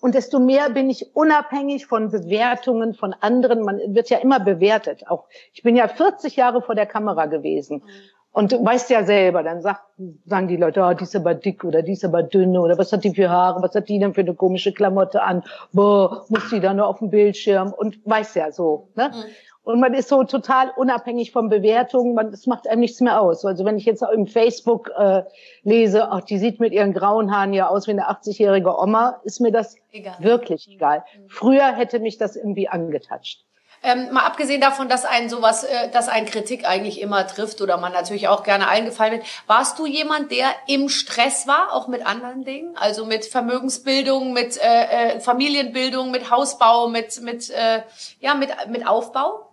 [0.00, 3.62] und desto mehr bin ich unabhängig von Bewertungen von anderen.
[3.62, 5.08] Man wird ja immer bewertet.
[5.08, 7.82] Auch ich bin ja 40 Jahre vor der Kamera gewesen.
[8.32, 9.82] Und du weißt ja selber, dann sagt,
[10.24, 12.90] sagen die Leute, oh, die ist aber dick oder die ist aber dünn oder was
[12.90, 15.42] hat die für Haare, was hat die denn für eine komische Klamotte an,
[15.72, 18.88] boah, muss die da nur auf dem Bildschirm und weiß ja so.
[18.94, 19.10] Ne?
[19.64, 23.44] Und man ist so total unabhängig von Bewertungen, man, das macht einem nichts mehr aus.
[23.44, 25.22] Also wenn ich jetzt auch im Facebook äh,
[25.62, 29.40] lese, ach, die sieht mit ihren grauen Haaren ja aus wie eine 80-jährige Oma, ist
[29.40, 30.16] mir das Egal.
[30.18, 31.04] wirklich egal.
[31.28, 33.44] Früher hätte mich das irgendwie angetatscht.
[33.82, 37.76] Ähm, mal abgesehen davon, dass ein sowas, äh, dass ein Kritik eigentlich immer trifft oder
[37.78, 39.24] man natürlich auch gerne allen gefallen wird.
[39.46, 42.76] Warst du jemand, der im Stress war, auch mit anderen Dingen?
[42.76, 47.82] Also mit Vermögensbildung, mit äh, äh, Familienbildung, mit Hausbau, mit mit äh,
[48.20, 49.48] ja mit mit Aufbau?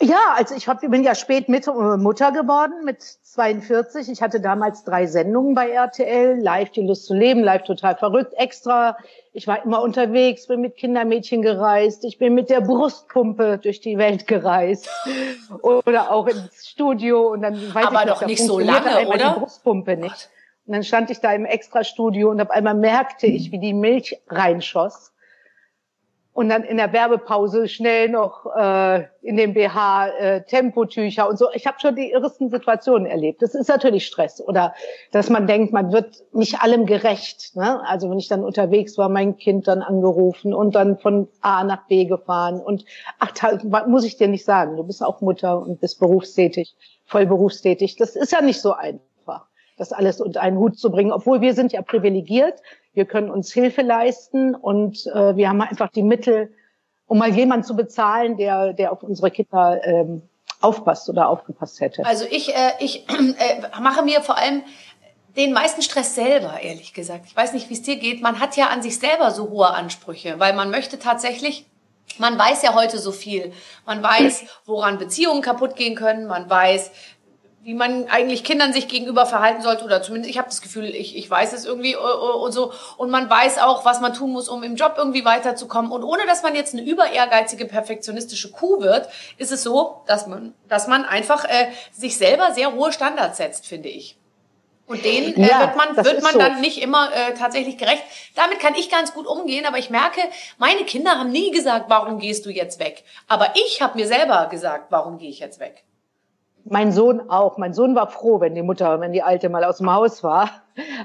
[0.00, 2.98] Ja, also ich hab, bin ja spät mit, äh, Mutter geworden mit
[3.34, 4.08] 42.
[4.08, 8.32] Ich hatte damals drei Sendungen bei RTL, live die Lust zu leben, live total verrückt,
[8.36, 8.96] extra.
[9.32, 13.98] Ich war immer unterwegs, bin mit Kindermädchen gereist, ich bin mit der Brustpumpe durch die
[13.98, 14.88] Welt gereist
[15.62, 19.34] oder auch ins Studio und dann weiß Aber ich doch nicht so lange, oder?
[19.34, 20.30] Die Brustpumpe nicht.
[20.66, 24.22] Und dann stand ich da im Extrastudio und auf einmal merkte ich, wie die Milch
[24.28, 25.13] reinschoss
[26.34, 31.46] und dann in der Werbepause schnell noch äh, in dem BH äh, Tempotücher und so.
[31.54, 33.40] Ich habe schon die irresten Situationen erlebt.
[33.40, 34.74] Das ist natürlich Stress oder
[35.12, 37.54] dass man denkt, man wird nicht allem gerecht.
[37.54, 37.80] Ne?
[37.86, 41.86] Also wenn ich dann unterwegs war, mein Kind dann angerufen und dann von A nach
[41.86, 42.84] B gefahren und
[43.20, 43.32] ach,
[43.86, 46.74] muss ich dir nicht sagen, du bist auch Mutter und bist berufstätig,
[47.06, 47.94] voll berufstätig.
[47.94, 49.13] Das ist ja nicht so einfach,
[49.76, 52.60] das alles unter einen Hut zu bringen, obwohl wir sind ja privilegiert.
[52.92, 56.52] Wir können uns Hilfe leisten und äh, wir haben einfach die Mittel,
[57.06, 60.22] um mal jemanden zu bezahlen, der, der auf unsere Kinder ähm,
[60.60, 62.04] aufpasst oder aufgepasst hätte.
[62.06, 64.62] Also ich, äh, ich äh, mache mir vor allem
[65.36, 67.26] den meisten Stress selber, ehrlich gesagt.
[67.26, 68.22] Ich weiß nicht, wie es dir geht.
[68.22, 71.66] Man hat ja an sich selber so hohe Ansprüche, weil man möchte tatsächlich,
[72.18, 73.52] man weiß ja heute so viel.
[73.84, 76.26] Man weiß, woran Beziehungen kaputt gehen können.
[76.26, 76.92] Man weiß,
[77.64, 81.16] wie man eigentlich Kindern sich gegenüber verhalten sollte oder zumindest ich habe das Gefühl, ich,
[81.16, 84.32] ich weiß es irgendwie äh, äh, und so und man weiß auch, was man tun
[84.32, 88.50] muss, um im Job irgendwie weiterzukommen und ohne dass man jetzt eine über ehrgeizige perfektionistische
[88.52, 92.92] Kuh wird, ist es so, dass man dass man einfach äh, sich selber sehr hohe
[92.92, 94.18] Standards setzt, finde ich.
[94.86, 96.38] Und denen äh, Ja, wird man wird man so.
[96.38, 98.02] dann nicht immer äh, tatsächlich gerecht.
[98.34, 100.20] Damit kann ich ganz gut umgehen, aber ich merke,
[100.58, 103.04] meine Kinder haben nie gesagt, warum gehst du jetzt weg?
[103.26, 105.84] Aber ich habe mir selber gesagt, warum gehe ich jetzt weg?
[106.64, 107.58] Mein Sohn auch.
[107.58, 110.50] Mein Sohn war froh, wenn die Mutter, wenn die Alte mal aus dem Haus war,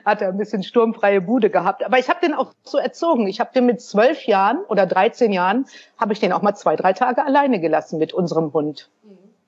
[0.06, 1.84] hat er ein bisschen sturmfreie Bude gehabt.
[1.84, 3.28] Aber ich habe den auch so erzogen.
[3.28, 5.66] Ich habe den mit zwölf Jahren oder 13 Jahren,
[5.98, 8.90] habe ich den auch mal zwei, drei Tage alleine gelassen mit unserem Hund.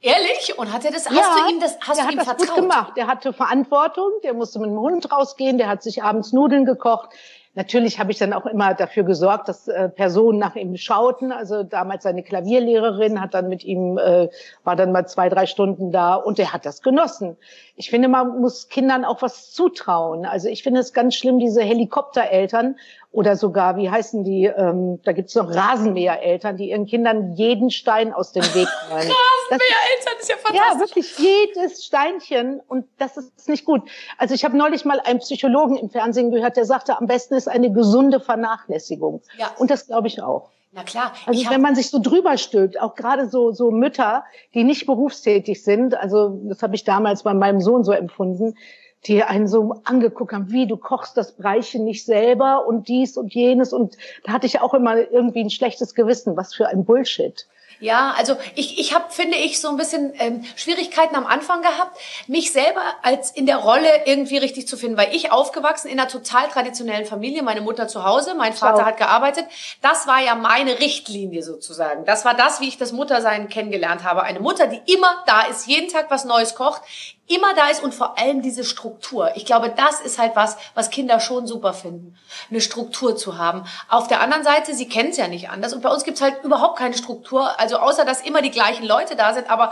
[0.02, 0.58] Ehrlich?
[0.58, 2.48] Und hat er das, hast du ihm das, hast du ihm hat das vertraut?
[2.48, 2.94] gut gemacht.
[2.98, 7.10] Der hatte Verantwortung, der musste mit dem Hund rausgehen, der hat sich abends Nudeln gekocht.
[7.54, 11.34] Natürlich habe ich dann auch immer dafür gesorgt, dass äh, Personen nach ihm schauten.
[11.34, 14.30] Also damals seine Klavierlehrerin hat dann mit ihm, äh,
[14.64, 17.36] war dann mal zwei, drei Stunden da und er hat das genossen.
[17.76, 20.26] Ich finde, man muss Kindern auch was zutrauen.
[20.26, 22.78] Also ich finde es ganz schlimm, diese Helikoptereltern
[23.12, 28.14] oder sogar, wie heißen die, ähm, da gibt's noch Rasenmähereltern, die ihren Kindern jeden Stein
[28.14, 29.12] aus dem Weg räumen.
[29.12, 30.56] Rasenmähereltern ist ja fantastisch.
[30.56, 33.82] ja, wirklich jedes Steinchen und das ist nicht gut.
[34.18, 37.50] Also ich habe neulich mal einen Psychologen im Fernsehen gehört, der sagte, am besten ist
[37.50, 39.22] eine gesunde Vernachlässigung.
[39.38, 39.52] Ja.
[39.58, 40.50] Und das glaube ich auch.
[40.72, 41.12] Na klar.
[41.26, 45.66] Also wenn man sich so drüber stülpt, auch gerade so so Mütter, die nicht berufstätig
[45.66, 48.56] sind, also das habe ich damals bei meinem Sohn so empfunden,
[49.06, 53.34] die einen so angeguckt haben, wie du kochst das Breichen nicht selber und dies und
[53.34, 57.48] jenes und da hatte ich auch immer irgendwie ein schlechtes Gewissen, was für ein Bullshit.
[57.82, 61.98] ja, also ich, ich habe, finde ich, so ein bisschen ähm, Schwierigkeiten am Anfang gehabt,
[62.28, 66.08] mich selber als in der Rolle irgendwie richtig zu finden, weil ich aufgewachsen in einer
[66.08, 68.86] total traditionellen Familie, meine Mutter zu Hause, mein Vater auch.
[68.86, 69.46] hat gearbeitet.
[69.82, 72.06] Das war ja meine Richtlinie sozusagen.
[72.06, 74.22] Das war das, wie ich das Muttersein kennengelernt habe.
[74.22, 76.84] Eine Mutter, die immer da ist, jeden Tag was Neues kocht,
[77.28, 79.32] immer da ist und vor allem diese Struktur.
[79.36, 82.18] Ich glaube, das ist halt was, was Kinder schon super finden,
[82.50, 83.64] eine Struktur zu haben.
[83.88, 86.44] Auf der anderen Seite, sie kennen es ja nicht anders und bei uns gibt's halt
[86.44, 89.72] überhaupt keine Struktur, also außer dass immer die gleichen Leute da sind, aber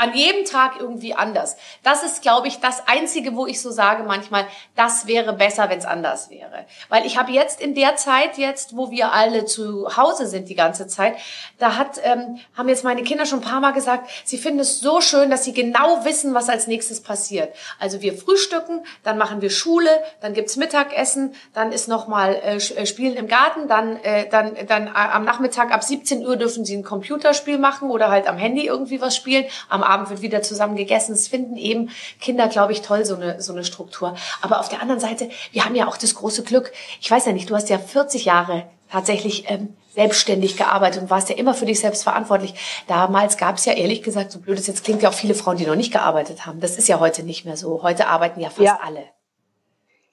[0.00, 1.56] an jedem Tag irgendwie anders.
[1.82, 5.78] Das ist, glaube ich, das Einzige, wo ich so sage manchmal, das wäre besser, wenn
[5.78, 6.64] es anders wäre.
[6.88, 10.54] Weil ich habe jetzt in der Zeit, jetzt, wo wir alle zu Hause sind die
[10.54, 11.16] ganze Zeit,
[11.58, 14.80] da hat, ähm, haben jetzt meine Kinder schon ein paar Mal gesagt, sie finden es
[14.80, 17.54] so schön, dass sie genau wissen, was als nächstes passiert.
[17.78, 19.90] Also wir frühstücken, dann machen wir Schule,
[20.22, 24.86] dann gibt's Mittagessen, dann ist nochmal äh, äh, Spielen im Garten, dann, äh, dann, dann
[24.86, 28.66] äh, am Nachmittag ab 17 Uhr dürfen sie ein Computerspiel machen oder halt am Handy
[28.66, 29.44] irgendwie was spielen.
[29.68, 31.12] Am Abend wird wieder zusammen gegessen.
[31.12, 34.14] Es finden eben Kinder, glaube ich, toll, so eine, so eine Struktur.
[34.40, 36.72] Aber auf der anderen Seite, wir haben ja auch das große Glück.
[37.00, 41.28] Ich weiß ja nicht, du hast ja 40 Jahre tatsächlich ähm, selbstständig gearbeitet und warst
[41.28, 42.54] ja immer für dich selbst verantwortlich.
[42.86, 45.56] Damals gab es ja ehrlich gesagt, so blöd es jetzt klingt, ja auch viele Frauen,
[45.56, 46.60] die noch nicht gearbeitet haben.
[46.60, 47.82] Das ist ja heute nicht mehr so.
[47.82, 48.80] Heute arbeiten ja fast Ja.
[48.84, 49.04] alle.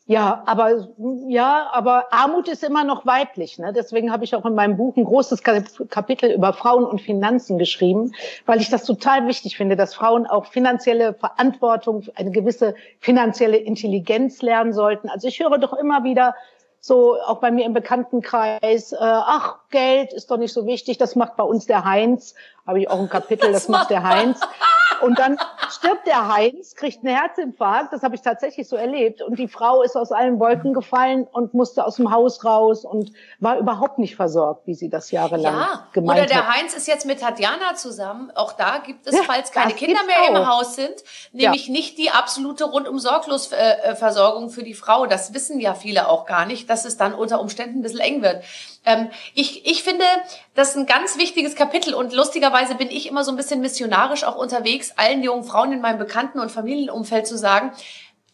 [0.10, 0.88] Ja, aber
[1.28, 3.60] ja, aber Armut ist immer noch weiblich.
[3.60, 3.74] Ne?
[3.74, 7.58] Deswegen habe ich auch in meinem Buch ein großes Kap- Kapitel über Frauen und Finanzen
[7.58, 8.13] geschrieben,
[8.46, 14.41] weil ich das total wichtig finde, dass Frauen auch finanzielle Verantwortung, eine gewisse finanzielle Intelligenz
[14.41, 15.10] lernen sollten.
[15.10, 16.36] Also ich höre doch immer wieder
[16.80, 21.17] so auch bei mir im Bekanntenkreis, äh, ach Geld ist doch nicht so wichtig, das
[21.17, 22.34] macht bei uns der Heinz.
[22.65, 24.39] Habe ich auch ein Kapitel, das, macht der Heinz.
[25.01, 25.38] Und dann
[25.69, 29.21] stirbt der Heinz, kriegt einen Herzinfarkt, das habe ich tatsächlich so erlebt.
[29.21, 33.12] Und die Frau ist aus allen Wolken gefallen und musste aus dem Haus raus und
[33.39, 36.57] war überhaupt nicht versorgt, wie sie das jahrelang Ja, gemeint oder der hat.
[36.57, 38.31] Heinz ist jetzt mit Tatjana zusammen.
[38.36, 40.60] Auch da gibt es, Ja, falls keine Kinder mehr im auch.
[40.60, 45.05] Haus sind, nämlich nicht die absolute rundum sorglos äh, Versorgung für die Frau.
[45.05, 48.21] Das wissen ja viele auch gar nicht, dass es dann unter Umständen ein bisschen eng
[48.21, 48.43] wird.
[48.88, 50.06] Ähm, ich, ich finde,
[50.56, 54.23] das ist ein ganz wichtiges Kapitel und lustigerweise bin ich immer so ein bisschen missionarisch
[54.23, 57.73] auch unterwegs, allen jungen Frauen in meinem Bekannten- und Familienumfeld zu sagen,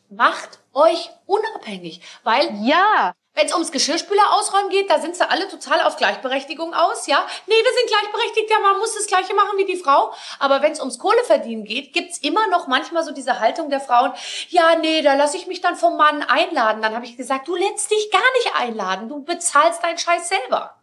[0.10, 5.48] macht euch unabhängig, weil Ja, wenn es ums Geschirrspüler ausräumen geht, da sind sie alle
[5.48, 7.26] total auf Gleichberechtigung aus, ja?
[7.48, 10.14] Nee, wir sind gleichberechtigt, ja, man muss das Gleiche machen wie die Frau.
[10.40, 14.14] Aber wenn es ums Kohleverdienen geht, gibt's immer noch manchmal so diese Haltung der Frauen,
[14.50, 16.82] ja, nee, da lasse ich mich dann vom Mann einladen.
[16.82, 20.76] Dann habe ich gesagt, du lässt dich gar nicht einladen, du bezahlst deinen Scheiß selber.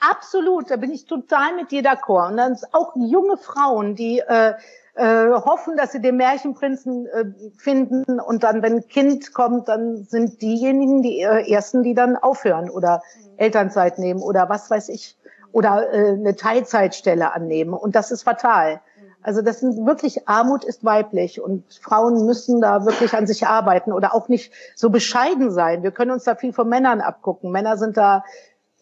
[0.00, 2.28] Absolut, da bin ich total mit dir d'accord.
[2.28, 4.54] Und dann sind auch junge Frauen, die äh,
[4.94, 7.24] äh, hoffen, dass sie den Märchenprinzen äh,
[7.56, 12.16] finden und dann, wenn ein Kind kommt, dann sind diejenigen die äh, ersten, die dann
[12.16, 13.02] aufhören oder
[13.36, 15.16] Elternzeit nehmen oder was weiß ich
[15.50, 17.74] oder äh, eine Teilzeitstelle annehmen.
[17.74, 18.80] Und das ist fatal.
[19.22, 23.92] Also das sind wirklich Armut ist weiblich und Frauen müssen da wirklich an sich arbeiten
[23.92, 25.82] oder auch nicht so bescheiden sein.
[25.82, 27.52] Wir können uns da viel von Männern abgucken.
[27.52, 28.24] Männer sind da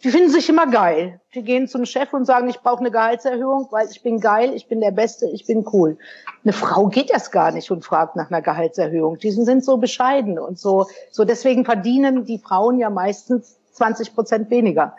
[0.03, 1.21] die finden sich immer geil.
[1.35, 4.67] Die gehen zum Chef und sagen, ich brauche eine Gehaltserhöhung, weil ich bin geil, ich
[4.67, 5.99] bin der Beste, ich bin cool.
[6.43, 9.19] Eine Frau geht erst gar nicht und fragt nach einer Gehaltserhöhung.
[9.19, 10.87] Die sind so bescheiden und so.
[11.11, 14.97] So deswegen verdienen die Frauen ja meistens 20 Prozent weniger.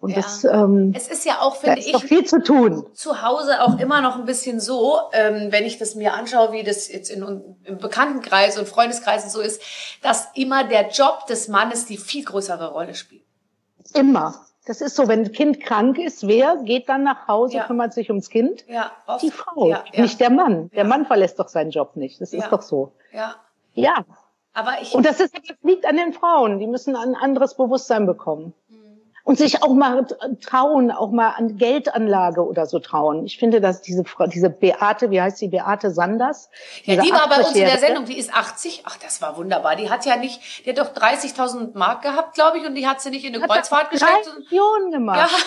[0.00, 0.16] Und Ja.
[0.16, 2.84] das, ähm, Es ist ja auch, finde ich, viel zu tun.
[2.92, 6.62] zu Hause auch immer noch ein bisschen so, ähm, wenn ich das mir anschaue, wie
[6.62, 7.24] das jetzt in,
[7.64, 9.62] im Bekanntenkreis und Freundeskreisen so ist,
[10.02, 13.24] dass immer der Job des Mannes die viel größere Rolle spielt.
[13.92, 14.34] Immer.
[14.66, 17.64] Das ist so, wenn ein Kind krank ist, wer geht dann nach Hause, Ja.
[17.66, 18.64] kümmert sich ums Kind?
[18.66, 19.22] Ja, oft.
[19.22, 20.70] Die Frau, Ja, ja, nicht der Mann.
[20.70, 20.84] Der.
[20.84, 22.20] Mann verlässt doch seinen Job nicht.
[22.20, 22.92] Das ist doch so.
[23.12, 23.34] Ja,
[23.74, 24.04] Ja.
[24.54, 26.58] aber ich, Und das, ist, das liegt an den Frauen.
[26.60, 28.54] Die müssen ein anderes Bewusstsein bekommen.
[29.24, 30.06] Und sich auch mal
[30.42, 33.24] trauen, auch mal an Geldanlage oder so trauen.
[33.24, 36.50] Ich finde, dass diese Frau, diese Beate, wie heißt sie, Beate Sanders?
[36.84, 38.82] ja, die war bei uns in der 80-Jährige, Sendung, die ist 80.
[38.84, 39.76] Ach, das war wunderbar.
[39.76, 43.00] Die hat ja nicht, die hat doch 30.000 Mark gehabt, glaube ich, und die hat
[43.00, 44.30] sie nicht in eine Hat Kreuzfahrt gesteckt.
[44.50, 45.46] Millionen Ja, gemacht.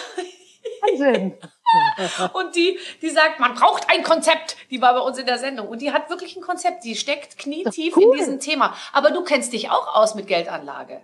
[0.81, 1.37] Wahnsinn.
[2.33, 4.57] und die, die sagt, man braucht ein Konzept.
[4.69, 5.67] Die war bei uns in der Sendung.
[5.67, 6.83] Und die hat wirklich ein Konzept.
[6.83, 8.03] Die steckt knietief cool.
[8.03, 8.73] in diesem Thema.
[8.93, 11.01] Aber du kennst dich auch aus mit Geldanlage.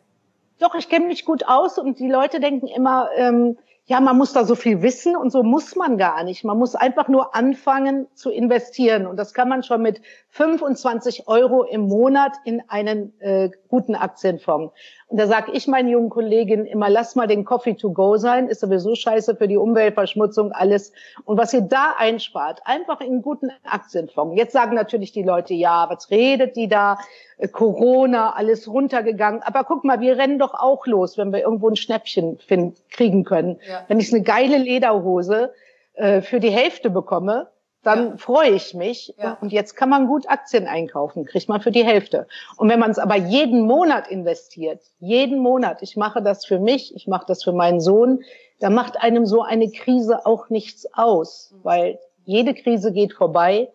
[0.63, 4.31] Doch, ich kenne mich gut aus und die Leute denken immer, ähm, ja, man muss
[4.31, 6.45] da so viel wissen und so muss man gar nicht.
[6.45, 9.99] Man muss einfach nur anfangen zu investieren und das kann man schon mit
[10.29, 14.73] 25 Euro im Monat in einen äh, guten Aktienfonds.
[15.13, 18.47] Und da sage ich meinen jungen Kolleginnen immer, lass mal den Coffee to go sein,
[18.47, 20.91] ist sowieso scheiße für die Umweltverschmutzung, alles.
[21.25, 24.35] Und was ihr da einspart, einfach in einen guten Aktienfonds.
[24.35, 26.97] Jetzt sagen natürlich die Leute, ja, was redet die da?
[27.37, 29.43] Äh, Corona, alles runtergegangen.
[29.43, 33.23] Aber guck mal, wir rennen doch auch los, wenn wir irgendwo ein Schnäppchen finden, kriegen
[33.23, 33.59] können.
[33.69, 33.83] Ja.
[33.89, 35.53] Wenn ich eine geile Lederhose
[35.93, 37.51] äh, für die Hälfte bekomme,
[37.83, 38.17] dann Ja.
[38.17, 39.13] freue ich mich.
[39.17, 39.37] Ja.
[39.41, 42.27] Und jetzt kann man gut Aktien einkaufen, kriegt man für die Hälfte.
[42.57, 46.95] Und wenn man es aber jeden Monat investiert, jeden Monat, ich mache das für mich,
[46.95, 48.23] ich mache das für meinen Sohn,
[48.59, 53.69] dann macht einem so eine Krise auch nichts aus, weil jede Krise geht vorbei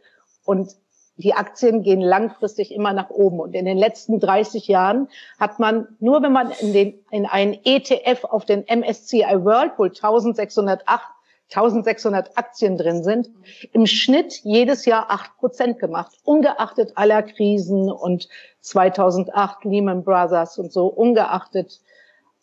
[0.45, 0.75] und
[1.19, 3.41] die Aktien gehen langfristig immer nach oben.
[3.41, 7.59] Und in den letzten 30 Jahren hat man, nur wenn man in, den, in einen
[7.65, 9.25] ETF auf den MSCI
[9.77, 11.03] wo 1608
[11.51, 13.31] 1600 Aktien drin sind,
[13.73, 18.29] im Schnitt jedes Jahr acht Prozent gemacht, ungeachtet aller Krisen und
[18.61, 21.81] 2008 Lehman Brothers und so, ungeachtet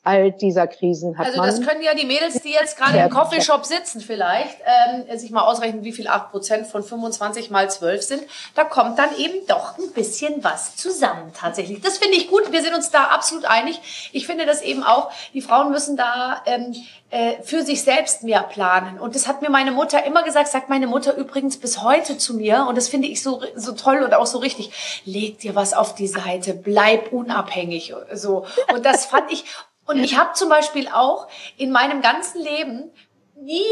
[0.06, 1.48] all dieser Krisen hat Also man.
[1.50, 3.10] das können ja die Mädels, die jetzt gerade im.
[3.10, 8.24] Coffeeshop sitzen vielleicht, ähm, sich mal ausrechnen, wie viel 8% von 25 mal 12 sind.
[8.54, 11.82] Da kommt dann eben doch ein bisschen was zusammen tatsächlich.
[11.82, 12.52] Das finde ich gut.
[12.52, 14.10] Wir sind uns da absolut einig.
[14.12, 16.76] Ich finde das eben auch, die Frauen müssen da ähm,
[17.10, 19.00] äh, für sich selbst mehr planen.
[19.00, 22.36] Und das hat mir meine Mutter immer gesagt, sagt meine Mutter übrigens bis heute zu
[22.36, 22.66] mir.
[22.68, 25.02] Und das finde ich so, so toll und auch so richtig.
[25.06, 27.94] Leg dir was auf die Seite, bleib unabhängig.
[28.14, 28.46] So.
[28.74, 29.46] Und das fand ich,
[29.86, 32.92] und ich habe zum Beispiel auch in meinem ganzen Leben
[33.36, 33.64] nie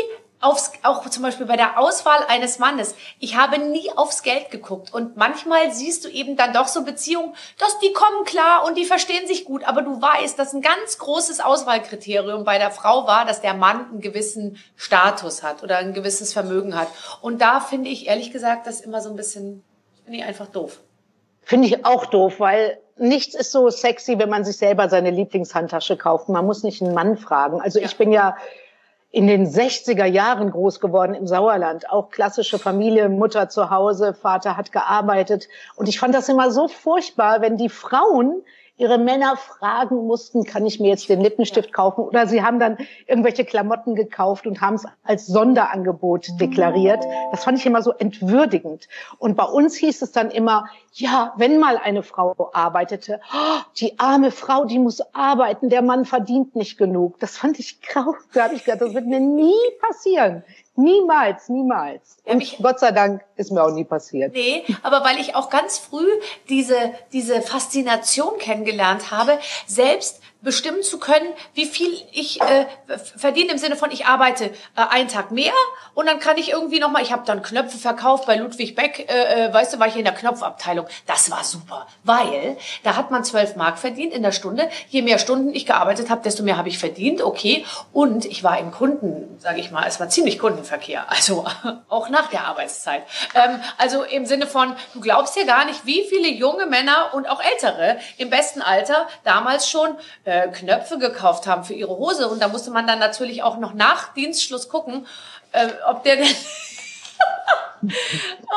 [0.44, 4.94] aufs, auch zum Beispiel bei der Auswahl eines Mannes, ich habe nie aufs Geld geguckt.
[4.94, 8.86] Und manchmal siehst du eben dann doch so Beziehungen, dass die kommen klar und die
[8.86, 13.26] verstehen sich gut, aber du weißt, dass ein ganz großes Auswahlkriterium bei der Frau war,
[13.26, 16.90] dass der Mann einen gewissen Status hat oder ein gewisses Vermögen hat.
[17.22, 19.64] Und da finde ich ehrlich gesagt das immer so ein bisschen,
[20.04, 20.80] finde ich einfach doof.
[21.42, 25.98] Finde ich auch doof, weil nichts ist so sexy, wenn man sich selber seine Lieblingshandtasche
[25.98, 26.30] kauft.
[26.30, 27.62] Man muss nicht einen Mann fragen.
[27.62, 27.86] Also Ja.
[27.86, 28.36] ich bin ja,
[29.12, 31.88] in den 60er Jahren groß geworden im Sauerland.
[31.92, 35.48] Auch klassische Familie, Mutter zu Hause, Vater hat gearbeitet.
[35.76, 38.42] Und ich fand das immer so furchtbar, wenn die Frauen
[38.78, 42.02] ihre Männer fragen mussten, kann ich mir jetzt den Lippenstift kaufen?
[42.02, 47.04] Oder sie haben dann irgendwelche Klamotten gekauft und haben es als Sonderangebot deklariert.
[47.32, 48.88] Das fand ich immer so entwürdigend.
[49.20, 54.00] Und bei uns hieß es dann immer, ja, wenn mal eine Frau arbeitete, oh, die
[54.00, 57.20] arme Frau, die muss arbeiten, der Mann verdient nicht genug.
[57.20, 58.16] Das fand ich grau.
[58.34, 60.44] Da habe ich gedacht, das wird mir nie passieren.
[60.76, 62.18] Niemals, niemals.
[62.24, 64.34] Und ja, Gott sei Dank ist mir auch nie passiert.
[64.34, 66.08] Nee, aber weil ich auch ganz früh
[66.50, 72.66] diese, diese Faszination kennengelernt habe, selbst bestimmen zu können, wie viel ich äh,
[73.18, 74.50] verdiene im Sinne von ich arbeite äh,
[74.90, 75.54] einen Tag mehr
[75.94, 79.10] und dann kann ich irgendwie noch mal ich habe dann Knöpfe verkauft bei Ludwig Beck
[79.10, 80.86] äh, äh, weißt du war ich in der Knopfabteilung.
[81.08, 84.70] Das war super weil da hat man zwölf Mark verdient in der Stunde.
[84.90, 87.66] Je mehr Stunden ich gearbeitet habe desto mehr habe ich verdient okay.
[87.94, 91.46] Und ich war im Kunden sage ich mal es war ziemlich Kundenverkehr also
[91.88, 93.04] auch nach der Arbeitszeit.
[93.34, 97.30] Ähm, also im Sinne von du glaubst ja gar nicht wie viele junge Männer und
[97.30, 102.28] auch ältere im besten Alter damals schon äh, äh, Knöpfe gekauft haben für ihre Hose.
[102.28, 105.06] Und da musste man dann natürlich auch noch nach Dienstschluss gucken,
[105.52, 106.26] äh, ob der denn
[107.84, 107.90] oh,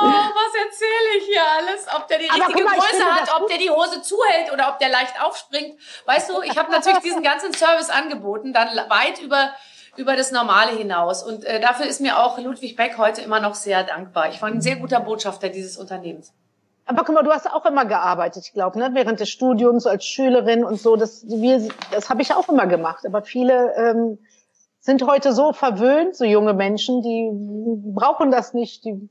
[0.00, 1.86] was erzähle ich hier alles?
[1.94, 4.88] Ob der die richtige mal, Größe hat, ob der die Hose zuhält oder ob der
[4.88, 5.78] leicht aufspringt.
[6.06, 9.52] Weißt du, ich habe natürlich diesen ganzen Service angeboten, dann weit über
[9.96, 11.22] über das Normale hinaus.
[11.22, 14.28] Und äh, dafür ist mir auch Ludwig Beck heute immer noch sehr dankbar.
[14.28, 16.34] Ich war ein sehr guter Botschafter dieses Unternehmens.
[16.86, 18.90] Aber guck mal, du hast auch immer gearbeitet, ich glaube, ne?
[18.92, 20.94] während des Studiums als Schülerin und so.
[20.94, 23.04] Das, wir, das habe ich auch immer gemacht.
[23.04, 24.18] Aber viele ähm,
[24.78, 27.28] sind heute so verwöhnt, so junge Menschen, die
[27.92, 28.84] brauchen das nicht.
[28.84, 29.10] Die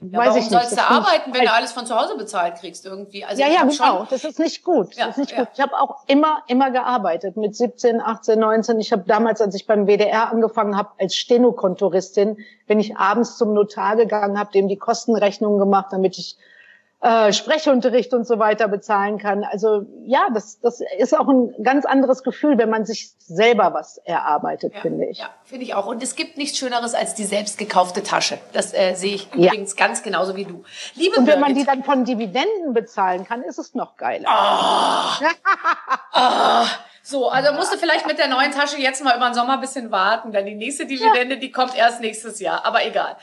[0.00, 0.50] ja, weiß warum ich nicht.
[0.50, 3.24] sollst du arbeiten, wenn du alles von zu Hause bezahlt kriegst irgendwie?
[3.24, 3.72] Also ja, ja, genau.
[3.72, 4.94] Schon, das ist nicht gut.
[4.94, 5.38] Ja, das ist nicht ja.
[5.38, 5.48] gut.
[5.54, 8.78] Ich habe auch immer, immer gearbeitet mit 17, 18, 19.
[8.78, 13.54] Ich habe damals, als ich beim WDR angefangen habe, als Stenokontoristin, wenn ich abends zum
[13.54, 16.36] Notar gegangen habe, dem die Kostenrechnung gemacht, damit ich
[17.00, 19.44] äh, Sprechunterricht und so weiter bezahlen kann.
[19.44, 23.98] Also ja, das, das ist auch ein ganz anderes Gefühl, wenn man sich selber was
[23.98, 25.18] erarbeitet, ja, finde ich.
[25.18, 25.86] Ja, finde ich auch.
[25.86, 28.38] Und es gibt nichts Schöneres als die selbst gekaufte Tasche.
[28.52, 29.48] Das äh, sehe ich ja.
[29.48, 30.64] übrigens ganz genauso wie du.
[30.94, 34.28] Liebe und wenn Birgit, man die dann von Dividenden bezahlen kann, ist es noch geiler.
[34.28, 35.26] Oh.
[36.14, 36.66] oh.
[37.08, 39.60] So, also musst du vielleicht mit der neuen Tasche jetzt mal über den Sommer ein
[39.60, 41.40] bisschen warten, denn die nächste Dividende, ja.
[41.40, 42.64] die kommt erst nächstes Jahr.
[42.64, 43.16] Aber egal.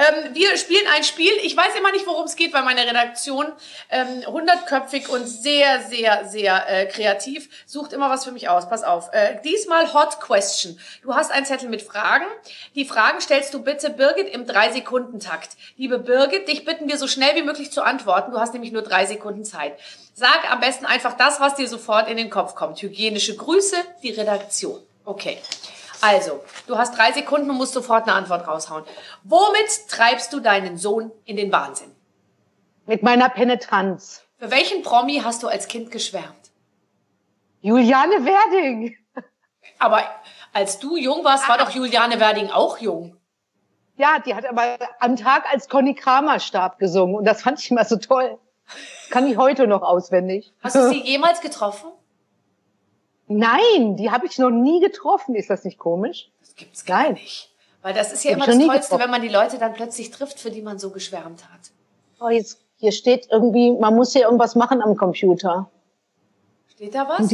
[0.00, 1.30] Ähm, wir spielen ein Spiel.
[1.42, 3.46] Ich weiß immer nicht, worum es geht, weil meine Redaktion
[3.90, 8.66] ähm, hundertköpfig und sehr, sehr, sehr äh, kreativ sucht immer was für mich aus.
[8.70, 9.10] Pass auf.
[9.12, 10.78] Äh, diesmal Hot Question.
[11.02, 12.24] Du hast einen Zettel mit Fragen.
[12.74, 15.50] Die Fragen stellst du bitte Birgit im drei Sekunden Takt.
[15.76, 18.32] Liebe Birgit, dich bitten wir so schnell wie möglich zu antworten.
[18.32, 19.78] Du hast nämlich nur drei Sekunden Zeit.
[20.14, 22.80] Sag am besten einfach das, was dir sofort in den Kopf kommt.
[22.80, 24.80] Hygienische Grüße, die Redaktion.
[25.04, 25.38] Okay.
[26.00, 28.84] Also, du hast drei Sekunden und musst sofort eine Antwort raushauen.
[29.24, 31.94] Womit treibst du deinen Sohn in den Wahnsinn?
[32.86, 34.24] Mit meiner Penetranz.
[34.38, 36.50] Für welchen Promi hast du als Kind geschwärmt?
[37.60, 38.96] Juliane Werding.
[39.78, 40.02] Aber
[40.52, 43.16] als du jung warst, war doch Juliane Werding auch jung.
[43.96, 47.70] Ja, die hat aber am Tag als Conny Kramer starb gesungen und das fand ich
[47.70, 48.38] immer so toll.
[49.10, 50.54] Kann ich heute noch auswendig.
[50.62, 51.89] Hast du sie jemals getroffen?
[53.32, 55.36] Nein, die habe ich noch nie getroffen.
[55.36, 56.32] Ist das nicht komisch?
[56.40, 57.12] Das gibt's gar Nein.
[57.14, 57.54] nicht.
[57.80, 59.02] Weil das ist ja immer das Tollste, getroffen.
[59.04, 61.60] wenn man die Leute dann plötzlich trifft, für die man so geschwärmt hat.
[62.20, 65.70] Oh, jetzt, hier steht irgendwie, man muss hier irgendwas machen am Computer.
[66.68, 67.32] Steht da was?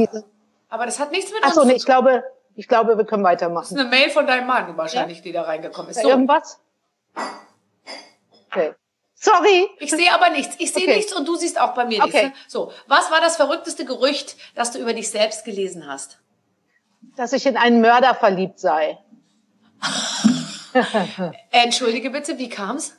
[0.68, 2.22] Aber das hat nichts mit Ach so, nee, ich glaube,
[2.54, 3.62] ich glaube, wir können weitermachen.
[3.62, 5.22] Das ist eine Mail von deinem Mann wahrscheinlich, ja?
[5.24, 6.02] die da reingekommen ist.
[6.02, 6.09] So.
[6.09, 6.61] Irgendwas?
[8.50, 8.74] Okay.
[9.26, 9.68] Sorry.
[9.80, 10.54] Ich sehe aber nichts.
[10.60, 10.96] Ich sehe okay.
[10.96, 12.26] nichts und du siehst auch bei mir okay.
[12.26, 12.38] nichts.
[12.38, 12.44] Ne?
[12.46, 16.20] So, was war das verrückteste Gerücht, das du über dich selbst gelesen hast?
[17.16, 18.98] Dass ich in einen Mörder verliebt sei.
[21.50, 22.96] Entschuldige bitte, wie kam's?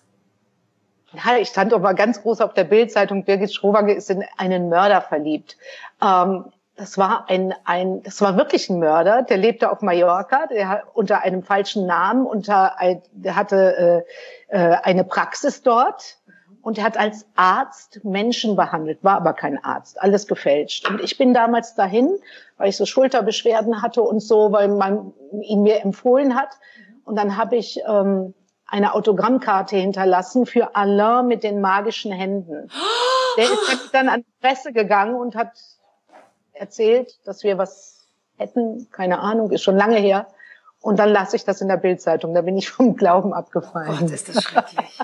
[1.13, 4.67] Ja, ich stand doch mal ganz groß auf der Bildzeitung, Birgit Schrowange ist in einen
[4.67, 5.55] Mörder verliebt.
[6.01, 10.83] Ähm, das war ein, ein, das war wirklich ein Mörder, der lebte auf Mallorca, der
[10.93, 14.05] unter einem falschen Namen, unter, ein, der hatte
[14.49, 16.19] äh, äh, eine Praxis dort
[16.61, 20.87] und er hat als Arzt Menschen behandelt, war aber kein Arzt, alles gefälscht.
[20.87, 22.15] Und ich bin damals dahin,
[22.57, 26.49] weil ich so Schulterbeschwerden hatte und so, weil man ihn mir empfohlen hat.
[27.05, 28.35] Und dann habe ich ähm,
[28.67, 32.69] eine Autogrammkarte hinterlassen für Alain mit den magischen Händen.
[33.37, 35.53] Der ist dann an die Presse gegangen und hat
[36.59, 40.27] erzählt, dass wir was hätten, keine Ahnung, ist schon lange her.
[40.81, 42.33] Und dann lasse ich das in der Bildzeitung.
[42.33, 43.97] Da bin ich vom Glauben abgefallen.
[43.99, 44.99] Gott, ist das schrecklich.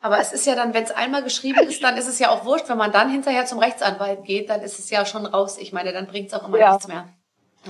[0.00, 2.44] Aber es ist ja dann, wenn es einmal geschrieben ist, dann ist es ja auch
[2.44, 2.68] wurscht.
[2.68, 5.58] Wenn man dann hinterher zum Rechtsanwalt geht, dann ist es ja schon raus.
[5.58, 6.72] Ich meine, dann bringt es auch immer ja.
[6.72, 7.08] nichts mehr.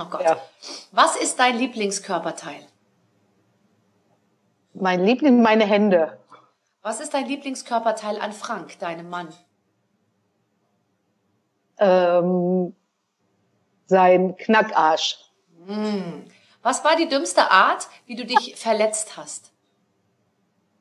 [0.00, 0.22] Oh Gott.
[0.22, 0.38] Ja.
[0.92, 2.66] Was ist dein Lieblingskörperteil?
[4.72, 6.18] Mein Liebling, meine Hände.
[6.80, 9.28] Was ist dein Lieblingskörperteil an Frank, deinem Mann?
[11.78, 12.74] Ähm,
[13.86, 15.18] sein Knackarsch.
[16.62, 19.50] Was war die dümmste Art, wie du dich verletzt hast?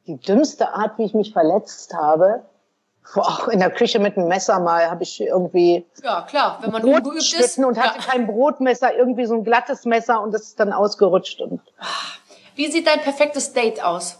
[0.07, 2.45] Die dümmste Art, wie ich mich verletzt habe,
[3.15, 6.81] auch in der Küche mit einem Messer mal habe ich irgendwie Ja, klar, wenn man
[6.81, 7.57] Brot ungeübt ist.
[7.57, 8.05] und hatte ja.
[8.05, 11.41] kein Brotmesser, irgendwie so ein glattes Messer und das ist dann ausgerutscht.
[11.41, 11.61] Und
[12.55, 14.17] Wie sieht dein perfektes Date aus?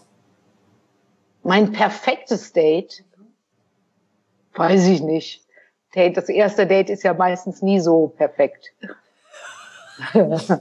[1.44, 3.04] mein perfektes Date,
[4.54, 5.44] weiß ich nicht.
[5.94, 8.72] Date, das erste Date ist ja meistens nie so perfekt.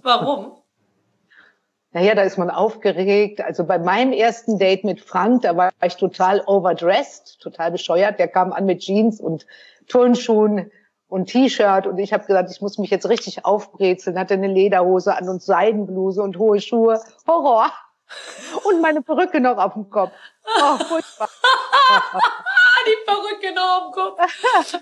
[0.03, 0.57] Warum?
[1.93, 3.41] Naja, da ist man aufgeregt.
[3.41, 8.17] Also bei meinem ersten Date mit Frank, da war ich total overdressed, total bescheuert.
[8.17, 9.45] Der kam an mit Jeans und
[9.89, 10.71] Turnschuhen
[11.09, 14.17] und T-Shirt und ich habe gesagt, ich muss mich jetzt richtig aufbrezeln.
[14.17, 17.01] Hatte eine Lederhose an und Seidenbluse und hohe Schuhe.
[17.27, 17.69] Horror.
[18.63, 20.13] Und meine Perücke noch auf dem Kopf.
[20.45, 21.29] Oh, furchtbar.
[22.85, 24.19] Die Perücke noch am Kopf.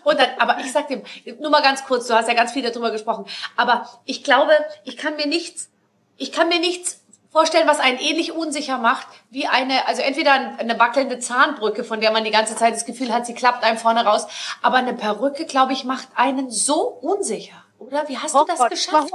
[0.04, 1.04] Und dann, aber ich sag dir,
[1.40, 3.26] nur mal ganz kurz, du hast ja ganz viel darüber gesprochen,
[3.56, 4.52] aber ich glaube,
[4.84, 5.70] ich kann mir nichts,
[6.18, 10.80] ich kann mir nichts vorstellen, was einen ähnlich unsicher macht, wie eine, also entweder eine
[10.80, 14.06] wackelnde Zahnbrücke, von der man die ganze Zeit das Gefühl hat, sie klappt einem vorne
[14.06, 14.28] raus,
[14.62, 18.08] aber eine Perücke, glaube ich, macht einen so unsicher, oder?
[18.10, 19.12] Wie hast du das Horror, geschafft?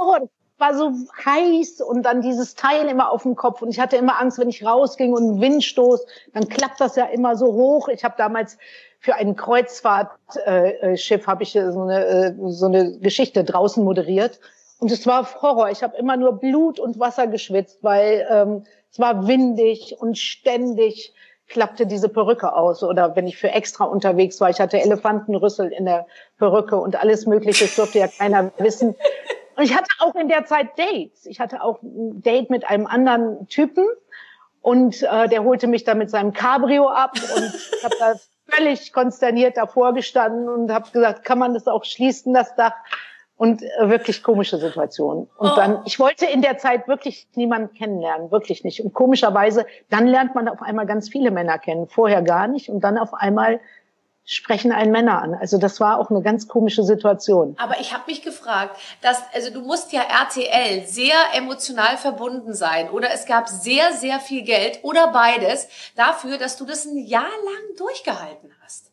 [0.57, 0.91] War so
[1.25, 4.49] heiß und dann dieses Teil immer auf dem Kopf und ich hatte immer Angst, wenn
[4.49, 7.89] ich rausging und ein Windstoß, dann klappt das ja immer so hoch.
[7.89, 8.57] Ich habe damals
[8.99, 14.39] für ein Kreuzfahrtschiff Schiff habe ich so eine, äh, so eine Geschichte draußen moderiert
[14.79, 15.69] und es war Horror.
[15.71, 21.13] Ich habe immer nur Blut und Wasser geschwitzt, weil ähm, es war windig und ständig
[21.47, 22.83] klappte diese Perücke aus.
[22.83, 27.25] Oder wenn ich für extra unterwegs war, ich hatte Elefantenrüssel in der Perücke und alles
[27.25, 28.95] Mögliche, das durfte ja keiner wissen.
[29.55, 31.25] Und ich hatte auch in der Zeit Dates.
[31.25, 33.85] Ich hatte auch ein Date mit einem anderen Typen
[34.61, 38.13] und äh, der holte mich dann mit seinem Cabrio ab und ich habe da
[38.47, 42.73] völlig konsterniert davor gestanden und habe gesagt, kann man das auch schließen, das Dach?
[43.37, 45.27] Und äh, wirklich komische Situation.
[45.37, 45.55] Und Oh.
[45.57, 48.81] dann, ich wollte in der Zeit wirklich niemanden kennenlernen, wirklich nicht.
[48.81, 52.69] Und komischerweise, dann lernt man auf einmal ganz viele Männer kennen, vorher gar nicht.
[52.69, 53.59] Und dann auf einmal
[54.25, 55.35] sprechen einen Männer an.
[55.35, 57.55] Also das war auch eine ganz komische Situation.
[57.59, 62.89] Aber ich habe mich gefragt, dass also du musst ja RTL sehr emotional verbunden sein
[62.89, 67.23] oder es gab sehr sehr viel Geld oder beides dafür, dass du das ein Jahr
[67.23, 68.91] lang durchgehalten hast.